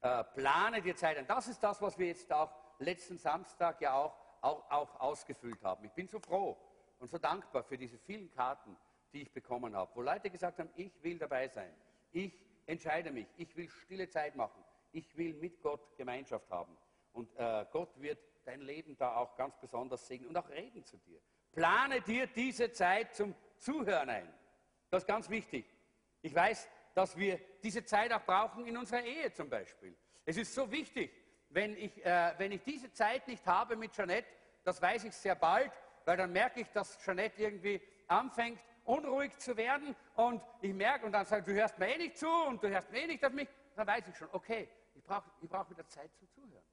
[0.00, 1.26] Äh, plane dir Zeit ein.
[1.26, 5.84] Das ist das, was wir jetzt auch letzten Samstag ja auch, auch, auch ausgefüllt haben.
[5.84, 6.56] Ich bin so froh
[6.98, 8.76] und so dankbar für diese vielen Karten,
[9.12, 11.74] die ich bekommen habe, wo Leute gesagt haben, ich will dabei sein.
[12.12, 12.32] Ich
[12.66, 13.26] entscheide mich.
[13.36, 14.64] Ich will stille Zeit machen.
[14.92, 16.76] Ich will mit Gott Gemeinschaft haben.
[17.12, 20.96] Und äh, Gott wird dein Leben da auch ganz besonders segnen und auch reden zu
[20.98, 21.20] dir.
[21.52, 24.32] Plane dir diese Zeit zum Zuhören ein.
[24.90, 25.66] Das ist ganz wichtig.
[26.22, 29.96] Ich weiß, dass wir diese Zeit auch brauchen in unserer Ehe zum Beispiel.
[30.24, 31.12] Es ist so wichtig,
[31.50, 34.28] wenn ich, äh, wenn ich diese Zeit nicht habe mit Jeanette,
[34.64, 35.72] das weiß ich sehr bald,
[36.04, 41.12] weil dann merke ich, dass Jeanette irgendwie anfängt, unruhig zu werden und ich merke, und
[41.12, 43.32] dann sagt, du hörst mir eh nicht zu und du hörst mir eh nicht auf
[43.32, 46.64] mich, dann weiß ich schon, okay, ich brauche ich brauch wieder Zeit zum Zuhören.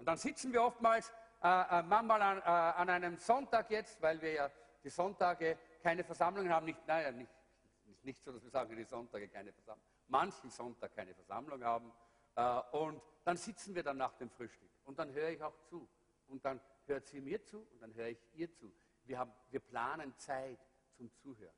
[0.00, 4.20] Und dann sitzen wir oftmals äh, äh, manchmal an, äh, an, einem Sonntag jetzt, weil
[4.22, 4.50] wir ja
[4.82, 7.30] die Sonntage keine Versammlungen haben, nicht, naja, nicht,
[8.02, 11.92] nicht so, dass wir sagen, die Sonntage keine Versammlung, manchen Sonntag keine Versammlung haben.
[12.34, 15.86] Äh, und dann sitzen wir dann nach dem Frühstück und dann höre ich auch zu.
[16.28, 18.72] Und dann hört sie mir zu und dann höre ich ihr zu.
[19.04, 20.60] Wir, haben, wir planen Zeit
[20.96, 21.52] zum Zuhören.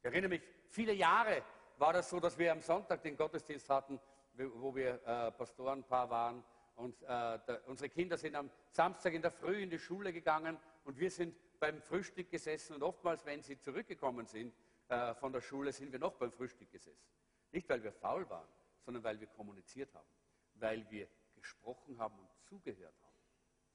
[0.00, 1.42] Ich erinnere mich, viele Jahre
[1.78, 3.98] war das so, dass wir am Sonntag den Gottesdienst hatten,
[4.34, 6.44] wo wir äh, Pastorenpaar waren
[6.76, 10.58] und äh, da, unsere Kinder sind am Samstag in der Früh in die Schule gegangen
[10.84, 14.54] und wir sind beim Frühstück gesessen und oftmals, wenn sie zurückgekommen sind
[14.88, 17.06] äh, von der Schule, sind wir noch beim Frühstück gesessen.
[17.52, 18.48] Nicht, weil wir faul waren,
[18.84, 20.08] sondern weil wir kommuniziert haben,
[20.54, 23.12] weil wir gesprochen haben und zugehört haben.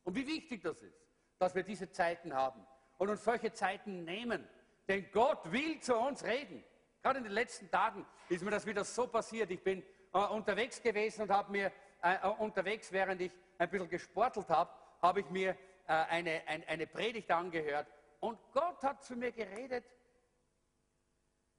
[0.03, 2.65] Und wie wichtig das ist, dass wir diese Zeiten haben
[2.97, 4.47] und uns solche Zeiten nehmen.
[4.87, 6.63] Denn Gott will zu uns reden.
[7.01, 9.51] Gerade in den letzten Tagen ist mir das wieder so passiert.
[9.51, 9.83] Ich bin
[10.13, 11.71] äh, unterwegs gewesen und habe mir
[12.01, 14.71] äh, unterwegs, während ich ein bisschen gesportelt habe,
[15.01, 15.51] habe ich mir
[15.87, 17.87] äh, eine, ein, eine Predigt angehört.
[18.19, 19.85] Und Gott hat zu mir geredet.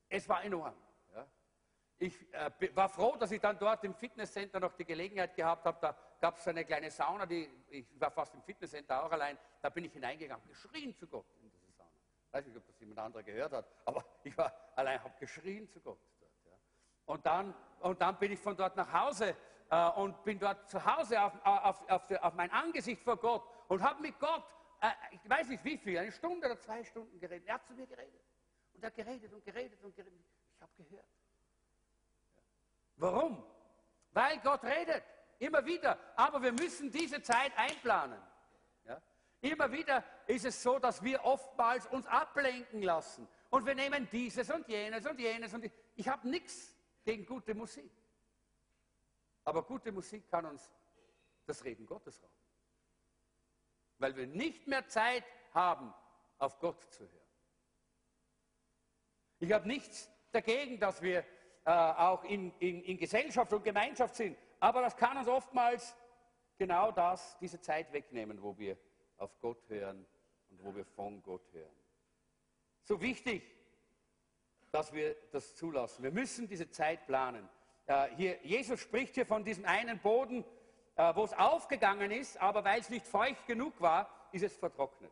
[0.08, 0.74] Es war enorm.
[1.14, 1.26] Ja.
[1.98, 5.78] Ich äh, war froh, dass ich dann dort im Fitnesscenter noch die Gelegenheit gehabt habe.
[5.80, 9.38] Da gab es eine kleine Sauna, die, ich war fast im Fitnesscenter auch allein.
[9.60, 11.90] Da bin ich hineingegangen, geschrien zu Gott in diese Sauna.
[12.26, 15.68] Ich weiß nicht, ob das jemand anderer gehört hat, aber ich war allein, habe geschrien
[15.68, 15.98] zu Gott.
[16.20, 16.52] Dort, ja.
[17.06, 19.36] und, dann, und dann bin ich von dort nach Hause
[19.70, 23.82] äh, und bin dort zu Hause auf, auf, auf, auf mein Angesicht vor Gott und
[23.82, 24.44] habe mit Gott,
[24.80, 27.46] äh, ich weiß nicht wie viel, eine Stunde oder zwei Stunden geredet.
[27.46, 28.20] Er hat zu mir geredet.
[28.74, 30.24] Und er hat geredet und geredet und geredet.
[30.54, 31.06] Ich habe gehört.
[32.96, 33.44] Warum?
[34.12, 35.04] Weil Gott redet.
[35.38, 35.98] Immer wieder.
[36.16, 38.20] Aber wir müssen diese Zeit einplanen.
[38.84, 39.00] Ja?
[39.40, 43.28] Immer wieder ist es so, dass wir oftmals uns ablenken lassen.
[43.50, 45.54] Und wir nehmen dieses und jenes und jenes.
[45.54, 47.90] Und ich habe nichts gegen gute Musik.
[49.48, 50.70] Aber gute Musik kann uns
[51.46, 52.34] das Reden Gottes rauben.
[53.96, 55.24] Weil wir nicht mehr Zeit
[55.54, 55.94] haben,
[56.36, 57.30] auf Gott zu hören.
[59.38, 61.24] Ich habe nichts dagegen, dass wir
[61.64, 64.36] äh, auch in, in, in Gesellschaft und Gemeinschaft sind.
[64.60, 65.96] Aber das kann uns oftmals
[66.58, 68.76] genau das, diese Zeit wegnehmen, wo wir
[69.16, 70.06] auf Gott hören
[70.50, 71.74] und wo wir von Gott hören.
[72.82, 73.50] So wichtig,
[74.72, 76.02] dass wir das zulassen.
[76.02, 77.48] Wir müssen diese Zeit planen.
[77.88, 80.44] Äh, hier, Jesus spricht hier von diesem einen Boden,
[80.94, 85.10] äh, wo es aufgegangen ist, aber weil es nicht feucht genug war, ist es vertrocknet.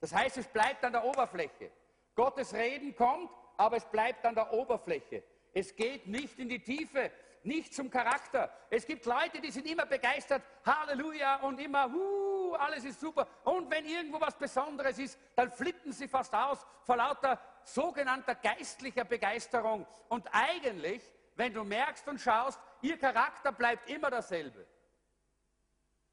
[0.00, 1.70] Das heißt, es bleibt an der Oberfläche.
[2.14, 5.24] Gottes Reden kommt, aber es bleibt an der Oberfläche.
[5.52, 7.10] Es geht nicht in die Tiefe,
[7.42, 8.52] nicht zum Charakter.
[8.70, 13.26] Es gibt Leute, die sind immer begeistert, Halleluja und immer, uh, alles ist super.
[13.42, 19.04] Und wenn irgendwo was Besonderes ist, dann flippen sie fast aus vor lauter sogenannter geistlicher
[19.04, 19.86] Begeisterung.
[20.08, 21.02] Und eigentlich
[21.34, 24.66] wenn du merkst und schaust, ihr Charakter bleibt immer derselbe.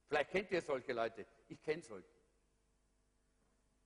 [0.07, 1.25] Vielleicht kennt ihr solche Leute.
[1.47, 2.09] Ich kenne solche.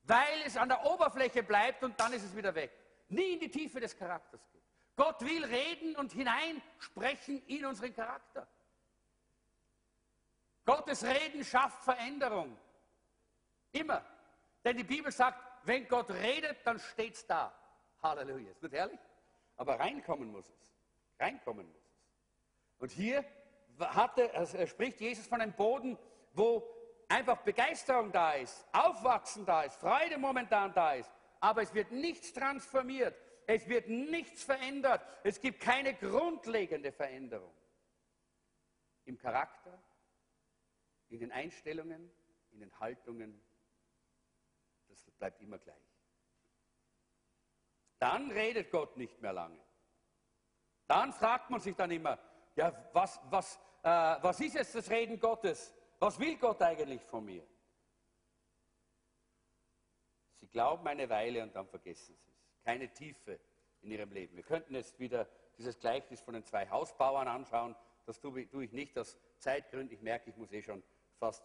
[0.03, 2.71] Weil es an der Oberfläche bleibt und dann ist es wieder weg.
[3.09, 4.61] Nie in die Tiefe des Charakters geht.
[4.95, 8.47] Gott will reden und hineinsprechen in unseren Charakter.
[10.65, 12.57] Gottes Reden schafft Veränderung.
[13.71, 14.03] Immer.
[14.63, 17.53] Denn die Bibel sagt, wenn Gott redet, dann steht es da.
[18.01, 18.51] Halleluja.
[18.51, 18.99] Ist nicht herrlich?
[19.57, 20.74] Aber reinkommen muss es.
[21.19, 21.91] Reinkommen muss.
[22.77, 23.23] Und hier
[23.79, 25.97] hatte, also spricht Jesus von einem Boden,
[26.33, 26.67] wo
[27.09, 32.33] einfach Begeisterung da ist, Aufwachsen da ist, Freude momentan da ist, aber es wird nichts
[32.33, 33.15] transformiert,
[33.47, 37.53] es wird nichts verändert, es gibt keine grundlegende Veränderung
[39.05, 39.81] im Charakter,
[41.09, 42.11] in den Einstellungen,
[42.51, 43.41] in den Haltungen,
[44.87, 45.75] das bleibt immer gleich.
[47.99, 49.64] Dann redet Gott nicht mehr lange.
[50.87, 52.19] Dann fragt man sich dann immer,
[52.55, 55.73] ja, was, was, äh, was ist jetzt das Reden Gottes?
[55.99, 57.45] Was will Gott eigentlich von mir?
[60.35, 62.63] Sie glauben eine Weile und dann vergessen sie es.
[62.63, 63.39] Keine Tiefe
[63.81, 64.35] in ihrem Leben.
[64.35, 65.27] Wir könnten jetzt wieder
[65.57, 67.75] dieses Gleichnis von den zwei Hausbauern anschauen.
[68.05, 69.95] Das tue, tue ich nicht aus Zeitgründen.
[69.95, 70.83] Ich merke, ich muss eh schon
[71.17, 71.43] fast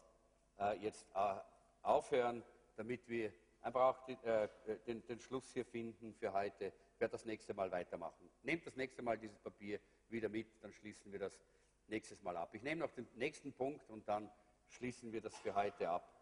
[0.59, 1.37] äh, jetzt äh,
[1.83, 2.45] aufhören,
[2.77, 3.33] damit wir
[3.63, 4.49] einfach auch die, äh,
[4.87, 8.31] den, den Schluss hier finden für heute werde das nächste Mal weitermachen.
[8.43, 11.41] Nehmt das nächste Mal dieses Papier wieder mit, dann schließen wir das
[11.87, 12.55] nächstes Mal ab.
[12.55, 14.31] Ich nehme noch den nächsten Punkt und dann
[14.69, 16.13] schließen wir das für heute ab.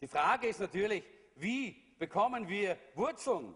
[0.00, 1.04] Die Frage ist natürlich,
[1.36, 3.54] wie bekommen wir Wurzeln?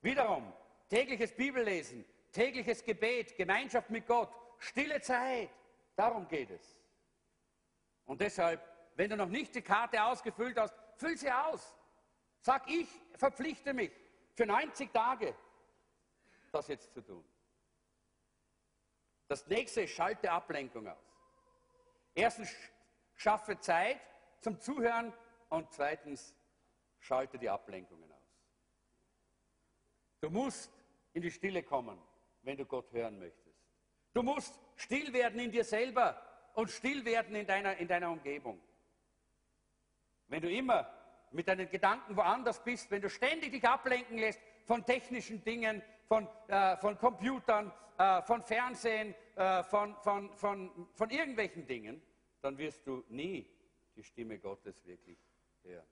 [0.00, 0.52] Wiederum,
[0.88, 5.50] tägliches Bibellesen, tägliches Gebet, Gemeinschaft mit Gott, stille Zeit.
[5.96, 6.80] Darum geht es.
[8.04, 8.60] Und deshalb,
[8.96, 11.76] wenn du noch nicht die Karte ausgefüllt hast, füll sie aus.
[12.40, 13.90] Sag, ich verpflichte mich
[14.34, 15.34] für 90 Tage
[16.54, 17.24] das jetzt zu tun.
[19.26, 21.16] Das nächste, schalte Ablenkung aus.
[22.14, 22.54] Erstens,
[23.14, 24.00] schaffe Zeit
[24.40, 25.12] zum Zuhören
[25.48, 26.34] und zweitens,
[27.00, 28.38] schalte die Ablenkungen aus.
[30.20, 30.70] Du musst
[31.12, 32.00] in die Stille kommen,
[32.42, 33.58] wenn du Gott hören möchtest.
[34.12, 36.20] Du musst still werden in dir selber
[36.54, 38.62] und still werden in deiner, in deiner Umgebung.
[40.28, 40.88] Wenn du immer
[41.34, 46.28] mit deinen Gedanken woanders bist, wenn du ständig dich ablenken lässt von technischen Dingen, von,
[46.48, 52.00] äh, von Computern, äh, von Fernsehen, äh, von, von, von, von irgendwelchen Dingen,
[52.40, 53.48] dann wirst du nie
[53.96, 55.18] die Stimme Gottes wirklich
[55.62, 55.86] hören.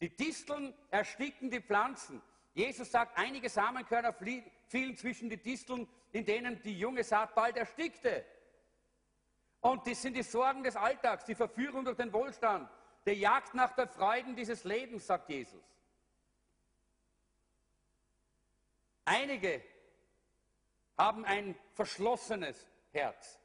[0.00, 2.20] Die Disteln ersticken die Pflanzen.
[2.52, 8.24] Jesus sagt, einige Samenkörner fielen zwischen die Disteln, in denen die junge Saat bald erstickte.
[9.60, 12.68] Und das sind die Sorgen des Alltags, die Verführung durch den Wohlstand,
[13.06, 15.62] der Jagd nach der Freuden dieses Lebens, sagt Jesus.
[19.04, 19.62] Einige
[20.96, 23.38] haben ein verschlossenes Herz,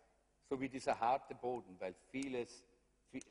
[0.50, 2.66] so wie dieser harte Boden, weil, vieles,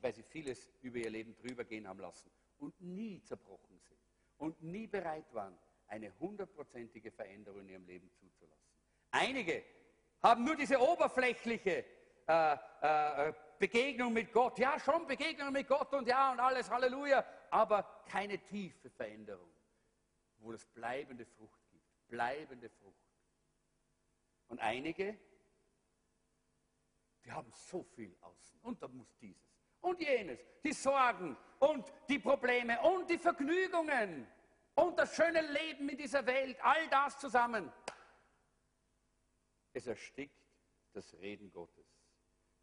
[0.01, 3.99] weil sie vieles über ihr Leben drüber gehen haben lassen und nie zerbrochen sind
[4.37, 8.69] und nie bereit waren, eine hundertprozentige Veränderung in ihrem Leben zuzulassen.
[9.11, 9.65] Einige
[10.23, 11.85] haben nur diese oberflächliche
[12.29, 14.59] äh, äh, Begegnung mit Gott.
[14.59, 19.51] Ja, schon Begegnung mit Gott und ja und alles, Halleluja, aber keine tiefe Veränderung,
[20.39, 22.09] wo es bleibende Frucht gibt.
[22.09, 22.95] Bleibende Frucht.
[24.49, 25.19] Und einige,
[27.25, 28.61] die haben so viel außen.
[28.61, 29.49] Und da muss dieses
[29.81, 34.27] und jenes, die Sorgen und die Probleme und die Vergnügungen
[34.75, 37.73] und das schöne Leben in dieser Welt, all das zusammen.
[39.73, 40.35] Es erstickt
[40.93, 41.88] das Reden Gottes.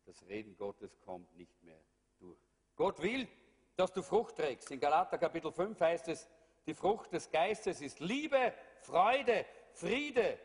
[0.06, 1.80] Das Reden Gottes kommt nicht mehr
[2.20, 2.40] durch.
[2.76, 3.28] Gott will,
[3.76, 4.72] dass du Frucht trägst.
[4.72, 6.28] In Galater Kapitel 5 heißt es,
[6.66, 10.40] die Frucht des Geistes ist Liebe, Freude, Friede,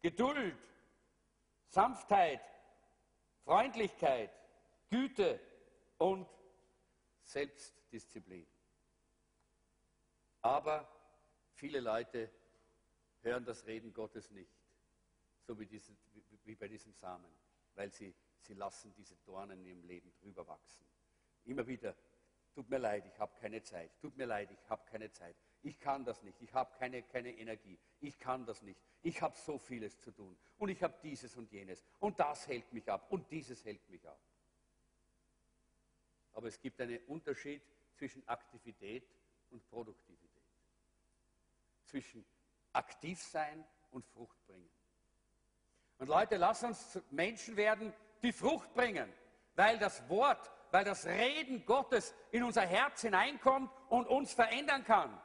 [0.00, 0.56] Geduld,
[1.68, 2.40] Sanftheit,
[3.44, 4.30] Freundlichkeit,
[4.90, 5.40] Güte
[5.98, 6.28] und
[7.22, 8.46] Selbstdisziplin.
[10.42, 10.88] Aber
[11.54, 12.30] viele Leute
[13.22, 14.52] hören das Reden Gottes nicht,
[15.46, 15.92] so wie, diese,
[16.44, 17.30] wie bei diesem Samen,
[17.74, 18.14] weil sie,
[18.44, 20.84] sie lassen diese Dornen ihrem Leben drüber wachsen.
[21.44, 21.94] Immer wieder,
[22.54, 25.78] tut mir leid, ich habe keine Zeit, tut mir leid, ich habe keine Zeit, ich
[25.80, 29.58] kann das nicht, ich habe keine, keine Energie, ich kann das nicht, ich habe so
[29.58, 33.30] vieles zu tun und ich habe dieses und jenes und das hält mich ab und
[33.30, 34.20] dieses hält mich ab.
[36.32, 37.62] Aber es gibt einen Unterschied
[37.94, 39.08] zwischen Aktivität
[39.50, 40.42] und Produktivität.
[41.84, 42.24] Zwischen
[42.72, 44.68] aktiv sein und Frucht bringen.
[45.98, 47.92] Und Leute, lass uns Menschen werden,
[48.24, 49.12] die Frucht bringen,
[49.54, 55.20] weil das Wort, weil das Reden Gottes in unser Herz hineinkommt und uns verändern kann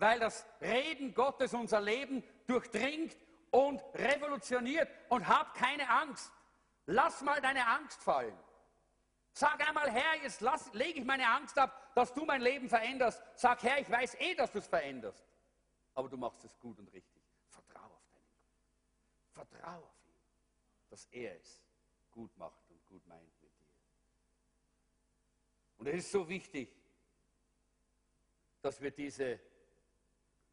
[0.00, 3.16] weil das Reden Gottes unser Leben durchdringt
[3.50, 4.88] und revolutioniert.
[5.10, 6.32] Und hab keine Angst.
[6.86, 8.36] Lass mal deine Angst fallen.
[9.32, 10.40] Sag einmal, Herr, jetzt
[10.72, 13.22] lege ich meine Angst ab, dass du mein Leben veränderst.
[13.36, 15.24] Sag, Herr, ich weiß eh, dass du es veränderst.
[15.94, 17.22] Aber du machst es gut und richtig.
[17.50, 18.26] Vertrau auf deinen
[19.34, 19.50] Gott.
[19.50, 20.14] Vertrau auf ihn,
[20.88, 21.62] dass er es
[22.10, 23.66] gut macht und gut meint mit dir.
[25.78, 26.74] Und es ist so wichtig,
[28.60, 29.40] dass wir diese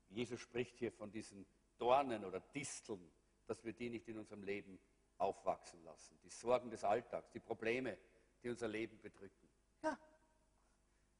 [0.09, 1.45] Jesus spricht hier von diesen
[1.77, 3.11] Dornen oder Disteln,
[3.45, 4.79] dass wir die nicht in unserem Leben
[5.17, 6.17] aufwachsen lassen.
[6.23, 7.97] Die Sorgen des Alltags, die Probleme,
[8.43, 9.49] die unser Leben bedrücken.
[9.83, 9.97] Ja.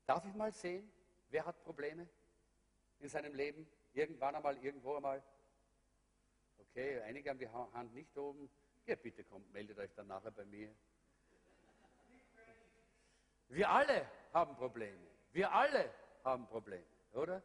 [0.06, 0.90] Darf ich mal sehen,
[1.30, 2.08] wer hat Probleme
[3.00, 3.68] in seinem Leben?
[3.94, 5.24] Irgendwann einmal, irgendwo einmal?
[6.60, 8.50] Okay, einige haben die Hand nicht oben.
[8.88, 10.74] Ja, bitte kommt, meldet euch dann nachher bei mir.
[13.50, 15.06] Wir alle haben Probleme.
[15.34, 17.44] Wir alle haben Probleme, oder?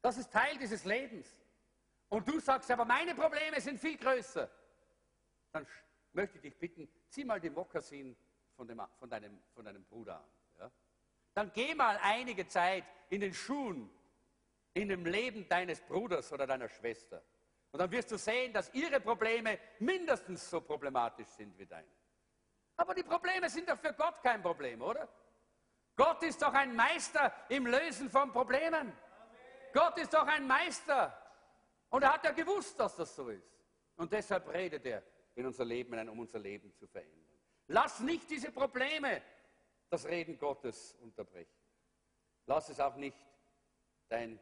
[0.00, 1.28] Das ist Teil dieses Lebens.
[2.08, 4.50] Und du sagst, aber meine Probleme sind viel größer.
[5.52, 5.66] Dann
[6.14, 8.16] möchte ich dich bitten, zieh mal die Mokassin
[8.56, 10.28] von, dem, von, deinem, von deinem Bruder an.
[10.58, 10.70] Ja?
[11.34, 13.90] Dann geh mal einige Zeit in den Schuhen,
[14.72, 17.22] in dem Leben deines Bruders oder deiner Schwester.
[17.72, 21.88] Und dann wirst du sehen, dass ihre Probleme mindestens so problematisch sind wie deine.
[22.76, 25.08] Aber die Probleme sind doch für Gott kein Problem, oder?
[25.96, 28.92] Gott ist doch ein Meister im Lösen von Problemen.
[29.72, 31.18] Gott ist doch ein Meister.
[31.88, 33.50] Und er hat ja gewusst, dass das so ist.
[33.96, 35.02] Und deshalb redet er
[35.34, 37.26] in unser Leben hinein, um unser Leben zu verändern.
[37.68, 39.22] Lass nicht diese Probleme
[39.88, 41.56] das Reden Gottes unterbrechen.
[42.46, 43.16] Lass es auch nicht
[44.08, 44.38] dein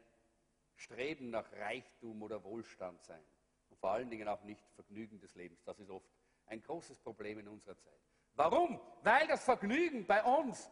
[0.81, 3.23] Streben nach Reichtum oder Wohlstand sein.
[3.69, 5.63] Und vor allen Dingen auch nicht Vergnügen des Lebens.
[5.63, 6.09] Das ist oft
[6.47, 7.99] ein großes Problem in unserer Zeit.
[8.33, 8.79] Warum?
[9.03, 10.71] Weil das Vergnügen bei uns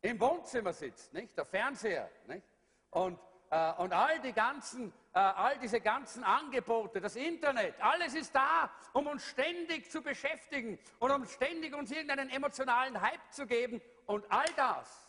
[0.00, 1.36] im Wohnzimmer sitzt, nicht?
[1.36, 2.46] Der Fernseher, nicht?
[2.90, 3.18] Und
[3.52, 8.70] äh, und all, die ganzen, äh, all diese ganzen Angebote, das Internet, alles ist da,
[8.94, 13.82] um uns ständig zu beschäftigen und um ständig uns irgendeinen emotionalen Hype zu geben.
[14.06, 15.06] Und all das,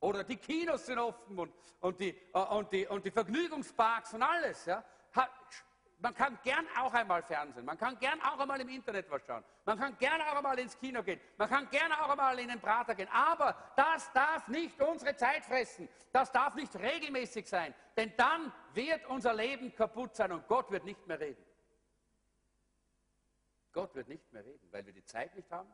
[0.00, 4.22] oder die Kinos sind offen und, und, die, äh, und, die, und die Vergnügungsparks und
[4.22, 4.84] alles, ja,
[5.98, 9.42] man kann gern auch einmal Fernsehen, man kann gern auch einmal im Internet was schauen,
[9.64, 12.60] man kann gern auch einmal ins Kino gehen, man kann gern auch einmal in den
[12.60, 18.12] Prater gehen, aber das darf nicht unsere Zeit fressen, das darf nicht regelmäßig sein, denn
[18.16, 21.44] dann wird unser Leben kaputt sein und Gott wird nicht mehr reden.
[23.72, 25.70] Gott wird nicht mehr reden, weil wir die Zeit nicht haben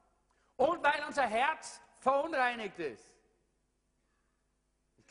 [0.57, 3.11] und weil unser Herz verunreinigt ist.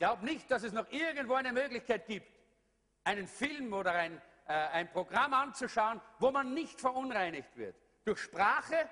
[0.01, 2.25] Ich glaube nicht, dass es noch irgendwo eine Möglichkeit gibt,
[3.03, 7.75] einen Film oder ein, äh, ein Programm anzuschauen, wo man nicht verunreinigt wird.
[8.03, 8.89] Durch Sprache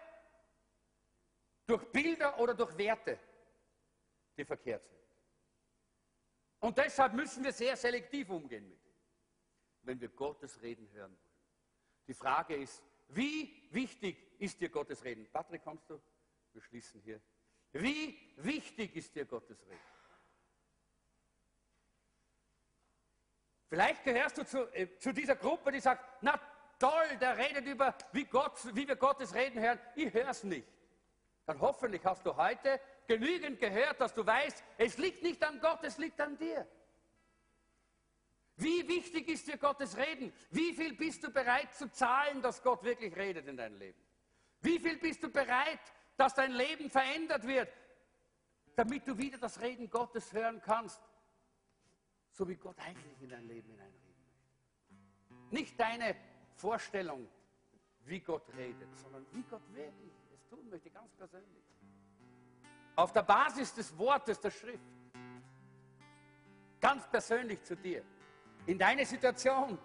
[1.65, 3.17] durch Bilder oder durch Werte,
[4.37, 4.99] die verkehrt sind.
[6.59, 8.93] Und deshalb müssen wir sehr selektiv umgehen mit dem,
[9.81, 11.33] wenn wir Gottes Reden hören wollen.
[12.07, 15.27] Die Frage ist, wie wichtig ist dir Gottes Reden?
[15.31, 15.99] Patrick, kommst du?
[16.53, 17.19] Wir schließen hier.
[17.71, 19.98] Wie wichtig ist dir Gottes Reden?
[23.69, 26.39] Vielleicht gehörst du zu, äh, zu dieser Gruppe, die sagt, na
[26.79, 29.79] toll, der redet über, wie, Gott, wie wir Gottes Reden hören.
[29.95, 30.67] Ich höre es nicht.
[31.45, 35.79] Dann hoffentlich hast du heute genügend gehört, dass du weißt, es liegt nicht an Gott,
[35.83, 36.67] es liegt an dir.
[38.55, 40.33] Wie wichtig ist dir Gottes Reden?
[40.49, 43.99] Wie viel bist du bereit zu zahlen, dass Gott wirklich redet in dein Leben?
[44.61, 45.79] Wie viel bist du bereit,
[46.17, 47.71] dass dein Leben verändert wird,
[48.75, 51.01] damit du wieder das Reden Gottes hören kannst,
[52.39, 55.53] so wie Gott eigentlich in dein Leben hineinreden möchte?
[55.53, 56.15] Nicht deine
[56.55, 57.27] Vorstellung,
[58.05, 61.63] wie Gott redet, sondern wie Gott wirklich es tun möchte, ganz persönlich.
[62.95, 64.79] Auf der Basis des Wortes der Schrift.
[66.79, 68.05] Ganz persönlich zu dir.
[68.67, 69.77] In deine Situation.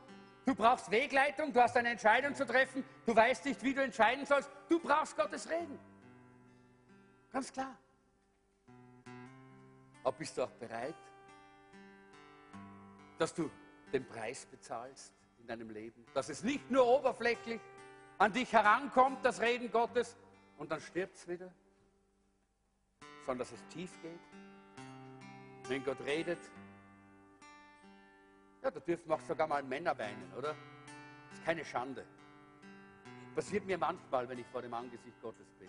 [0.46, 4.26] Du brauchst Wegleitung, du hast eine Entscheidung zu treffen, du weißt nicht, wie du entscheiden
[4.26, 4.48] sollst.
[4.68, 5.76] Du brauchst Gottes Reden.
[7.32, 7.76] Ganz klar.
[10.05, 10.94] Aber bist du auch bereit,
[13.18, 13.50] dass du
[13.92, 15.14] den Preis bezahlst?
[15.44, 16.06] in deinem Leben.
[16.14, 17.60] Dass es nicht nur oberflächlich
[18.18, 20.16] an dich herankommt, das Reden Gottes,
[20.56, 21.52] und dann stirbt es wieder,
[23.26, 24.20] sondern dass es tief geht.
[25.68, 26.38] Wenn Gott redet,
[28.62, 30.54] ja, da dürfen auch sogar mal Männer weinen, oder?
[31.28, 32.06] Das ist keine Schande.
[33.34, 35.68] Passiert mir manchmal, wenn ich vor dem Angesicht Gottes bin.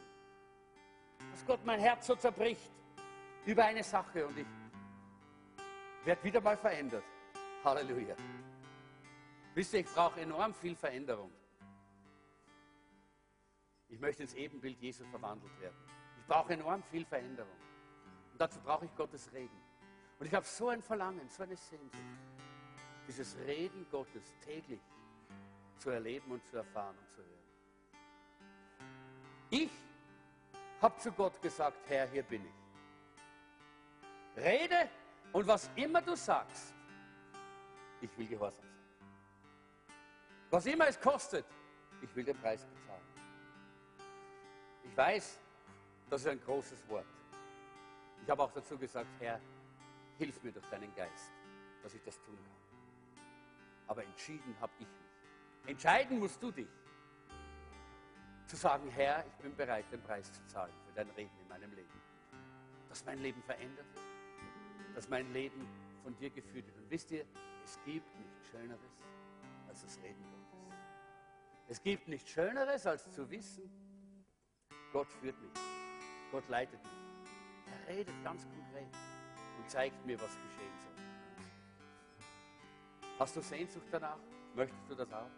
[1.31, 2.71] Dass Gott mein Herz so zerbricht
[3.45, 4.47] über eine Sache und ich
[6.05, 7.03] werde wieder mal verändert.
[7.65, 8.15] Halleluja.
[9.55, 11.31] Wisst ihr, ich brauche enorm viel Veränderung.
[13.87, 15.75] Ich möchte ins Ebenbild Jesu verwandelt werden.
[16.19, 17.57] Ich brauche enorm viel Veränderung.
[18.31, 19.59] Und dazu brauche ich Gottes Reden.
[20.19, 22.03] Und ich habe so ein Verlangen, so eine Sehnsucht,
[23.07, 24.81] dieses Reden Gottes täglich
[25.77, 27.35] zu erleben und zu erfahren und zu hören.
[29.49, 29.71] Ich
[30.81, 34.43] habe zu Gott gesagt, Herr, hier bin ich.
[34.43, 34.89] Rede
[35.31, 36.74] und was immer du sagst,
[38.01, 38.75] ich will gehorsam sein.
[40.49, 41.45] Was immer es kostet,
[42.01, 43.01] ich will den Preis bezahlen.
[44.83, 45.39] Ich weiß,
[46.09, 47.05] das ist ein großes Wort.
[48.23, 49.39] Ich habe auch dazu gesagt, Herr,
[50.17, 51.31] hilf mir durch deinen Geist,
[51.83, 53.21] dass ich das tun kann.
[53.87, 55.71] Aber entschieden habe ich mich.
[55.71, 56.69] Entscheiden musst du dich.
[58.47, 61.73] Zu sagen, Herr, ich bin bereit, den Preis zu zahlen für dein Reden in meinem
[61.73, 62.01] Leben.
[62.89, 64.95] Dass mein Leben verändert wird.
[64.95, 65.67] Dass mein Leben
[66.03, 66.77] von dir geführt wird.
[66.77, 67.25] Und wisst ihr,
[67.65, 69.01] es gibt nichts Schöneres
[69.67, 70.77] als das Reden Gottes.
[71.67, 73.69] Es gibt nichts Schöneres, als zu wissen,
[74.93, 75.51] Gott führt mich,
[76.31, 76.93] Gott leitet mich.
[77.65, 78.93] Er redet ganz konkret
[79.57, 80.93] und zeigt mir, was geschehen soll.
[83.17, 84.19] Hast du Sehnsucht danach?
[84.53, 85.31] Möchtest du das auch?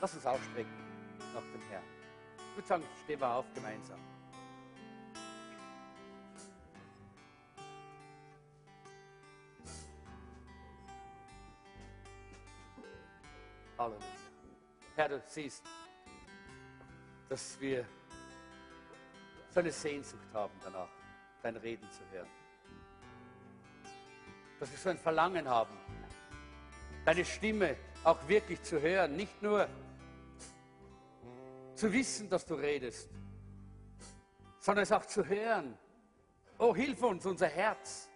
[0.00, 0.72] Lass uns ausstrecken
[1.32, 1.84] nach dem Herrn.
[2.50, 4.00] Ich würde sagen, stehen wir auf gemeinsam.
[14.94, 15.64] Herr, du siehst,
[17.28, 17.86] dass wir
[19.50, 20.88] so eine Sehnsucht haben danach,
[21.42, 22.28] dein Reden zu hören.
[24.60, 25.76] Dass wir so ein Verlangen haben,
[27.04, 29.68] deine Stimme auch wirklich zu hören, nicht nur
[31.74, 33.08] zu wissen, dass du redest,
[34.58, 35.76] sondern es auch zu hören.
[36.58, 38.08] Oh, hilf uns, unser Herz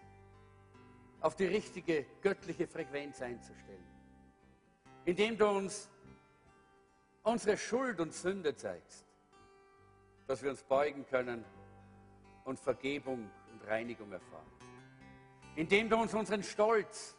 [1.21, 3.97] auf die richtige göttliche Frequenz einzustellen
[5.07, 5.89] indem du uns
[7.27, 9.05] unsere Schuld und Sünde zeigst,
[10.29, 11.45] dass wir uns beugen können
[12.45, 14.47] und Vergebung und Reinigung erfahren.
[15.57, 17.17] Indem du uns unseren Stolz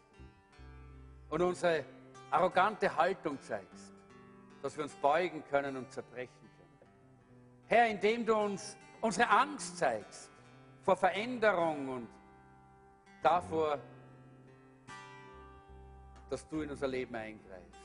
[1.29, 1.83] und unsere
[2.31, 3.93] arrogante Haltung zeigst,
[4.61, 6.91] dass wir uns beugen können und zerbrechen können.
[7.67, 10.31] Herr, indem du uns unsere Angst zeigst
[10.83, 12.07] vor Veränderung und
[13.21, 13.77] davor,
[16.29, 17.76] dass du in unser Leben eingreifst.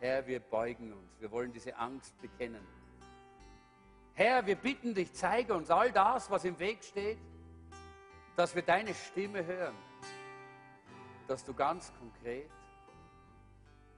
[0.00, 1.20] Herr, wir beugen uns.
[1.20, 2.66] Wir wollen diese Angst bekennen.
[4.12, 7.18] Herr, wir bitten dich, zeige uns all das, was im Weg steht,
[8.34, 9.74] dass wir deine Stimme hören,
[11.26, 12.50] dass du ganz konkret,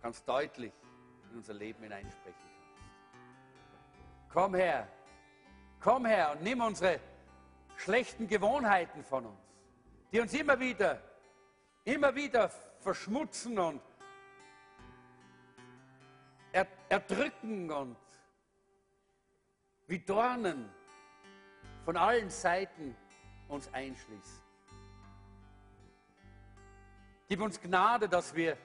[0.03, 0.72] ganz deutlich
[1.30, 4.32] in unser Leben hineinsprechen kannst.
[4.32, 4.88] Komm her,
[5.80, 7.01] komm her und nimm unsere
[7.76, 9.40] schlechten Gewohnheiten von uns,
[10.12, 11.01] die uns immer wieder,
[11.84, 13.80] immer wieder verschmutzen und
[16.89, 17.97] erdrücken und
[19.86, 20.68] wie Dornen
[21.84, 22.97] von allen Seiten
[23.49, 24.43] uns einschließen.
[27.28, 28.57] Gib uns Gnade, dass wir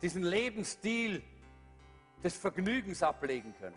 [0.00, 1.22] diesen Lebensstil
[2.22, 3.76] des Vergnügens ablegen können.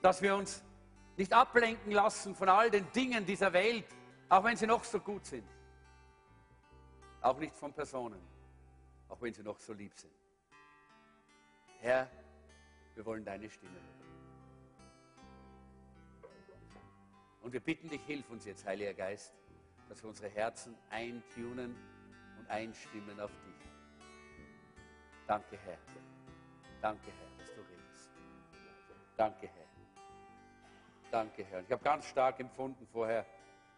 [0.00, 0.62] Dass wir uns
[1.16, 3.86] nicht ablenken lassen von all den Dingen dieser Welt,
[4.28, 5.48] auch wenn sie noch so gut sind.
[7.20, 8.20] Auch nicht von Personen,
[9.08, 10.21] auch wenn sie noch so lieb sind.
[11.82, 12.08] Herr,
[12.94, 14.02] wir wollen deine Stimme hören.
[17.42, 19.34] Und wir bitten dich, hilf uns jetzt, Heiliger Geist,
[19.88, 21.74] dass wir unsere Herzen eintunen
[22.38, 23.68] und einstimmen auf dich.
[25.26, 25.76] Danke, Herr.
[26.80, 28.10] Danke, Herr, dass du redest.
[29.16, 29.66] Danke, Herr.
[31.10, 31.62] Danke, Herr.
[31.62, 33.26] Ich habe ganz stark empfunden vorher,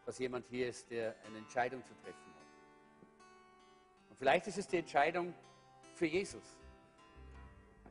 [0.05, 3.09] dass jemand hier ist, der eine Entscheidung zu treffen hat.
[4.11, 5.33] Und vielleicht ist es die Entscheidung
[5.95, 6.59] für Jesus.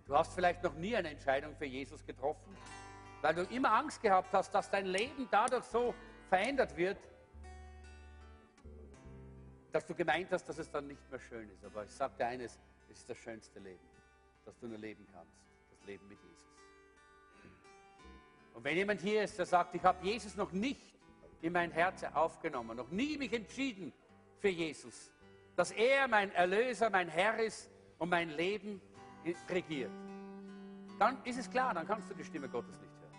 [0.05, 2.55] Du hast vielleicht noch nie eine Entscheidung für Jesus getroffen,
[3.21, 5.95] weil du immer Angst gehabt hast, dass dein Leben dadurch so
[6.27, 6.97] verändert wird,
[9.71, 11.63] dass du gemeint hast, dass es dann nicht mehr schön ist.
[11.63, 13.83] Aber ich sage dir eines, es ist das schönste Leben,
[14.45, 15.33] das du nur leben kannst,
[15.71, 16.53] das Leben mit Jesus.
[18.53, 20.93] Und wenn jemand hier ist, der sagt, ich habe Jesus noch nicht
[21.41, 23.93] in mein Herz aufgenommen, noch nie mich entschieden
[24.37, 25.11] für Jesus,
[25.55, 28.81] dass er mein Erlöser, mein Herr ist und mein Leben
[29.49, 29.91] regiert,
[30.99, 33.13] dann ist es klar, dann kannst du die Stimme Gottes nicht hören.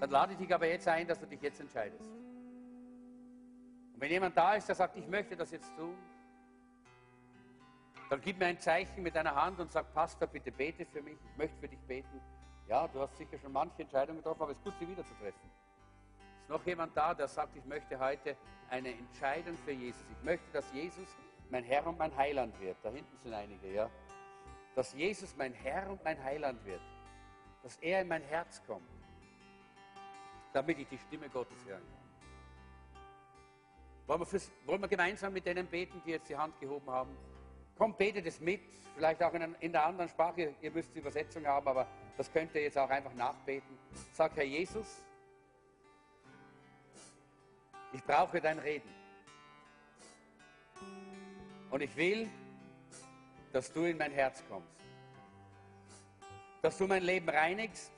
[0.00, 2.04] Dann lade ich dich aber jetzt ein, dass du dich jetzt entscheidest.
[3.94, 5.94] Und wenn jemand da ist, der sagt, ich möchte das jetzt tun,
[8.08, 11.16] dann gib mir ein Zeichen mit deiner Hand und sag, Pastor, bitte bete für mich,
[11.24, 12.20] ich möchte für dich beten.
[12.66, 15.14] Ja, du hast sicher schon manche Entscheidungen getroffen, aber es ist gut, sie wieder zu
[15.14, 15.50] treffen.
[16.42, 18.36] Ist noch jemand da, der sagt, ich möchte heute
[18.68, 20.02] eine Entscheidung für Jesus.
[20.10, 21.06] Ich möchte, dass Jesus
[21.50, 22.76] mein Herr und mein Heiland wird.
[22.82, 23.90] Da hinten sind einige, ja.
[24.74, 26.80] Dass Jesus mein Herr und mein Heiland wird.
[27.62, 28.88] Dass er in mein Herz kommt.
[30.52, 32.00] Damit ich die Stimme Gottes hören kann.
[34.06, 37.16] Wollen wir, fürs, wollen wir gemeinsam mit denen beten, die jetzt die Hand gehoben haben?
[37.78, 38.60] Komm, betet es mit,
[38.94, 40.54] vielleicht auch in, in der anderen Sprache.
[40.60, 41.86] Ihr müsst die Übersetzung haben, aber
[42.16, 43.78] das könnt ihr jetzt auch einfach nachbeten.
[44.12, 45.02] Sag, Herr Jesus,
[47.92, 48.99] ich brauche dein Reden.
[51.70, 52.28] Und ich will,
[53.52, 54.68] dass du in mein Herz kommst.
[56.62, 57.92] Dass du mein Leben reinigst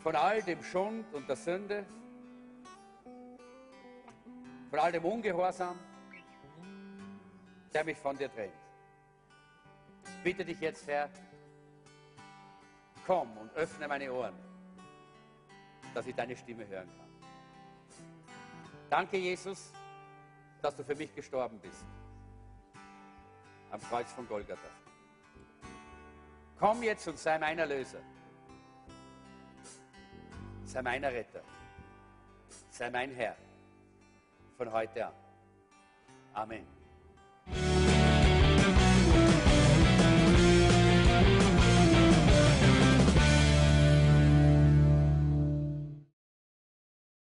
[0.00, 1.84] von all dem Schund und der Sünde,
[4.70, 5.78] von all dem Ungehorsam,
[7.72, 8.52] der mich von dir trennt.
[10.04, 11.08] Ich bitte dich jetzt, Herr,
[13.06, 14.34] komm und öffne meine Ohren,
[15.94, 17.08] dass ich deine Stimme hören kann.
[18.90, 19.72] Danke, Jesus,
[20.62, 21.84] dass du für mich gestorben bist.
[23.70, 24.68] Am Kreuz von Golgatha.
[26.58, 28.00] Komm jetzt und sei mein Erlöser.
[30.64, 31.42] Sei mein Retter.
[32.70, 33.36] Sei mein Herr.
[34.56, 35.12] Von heute an.
[36.34, 36.77] Amen.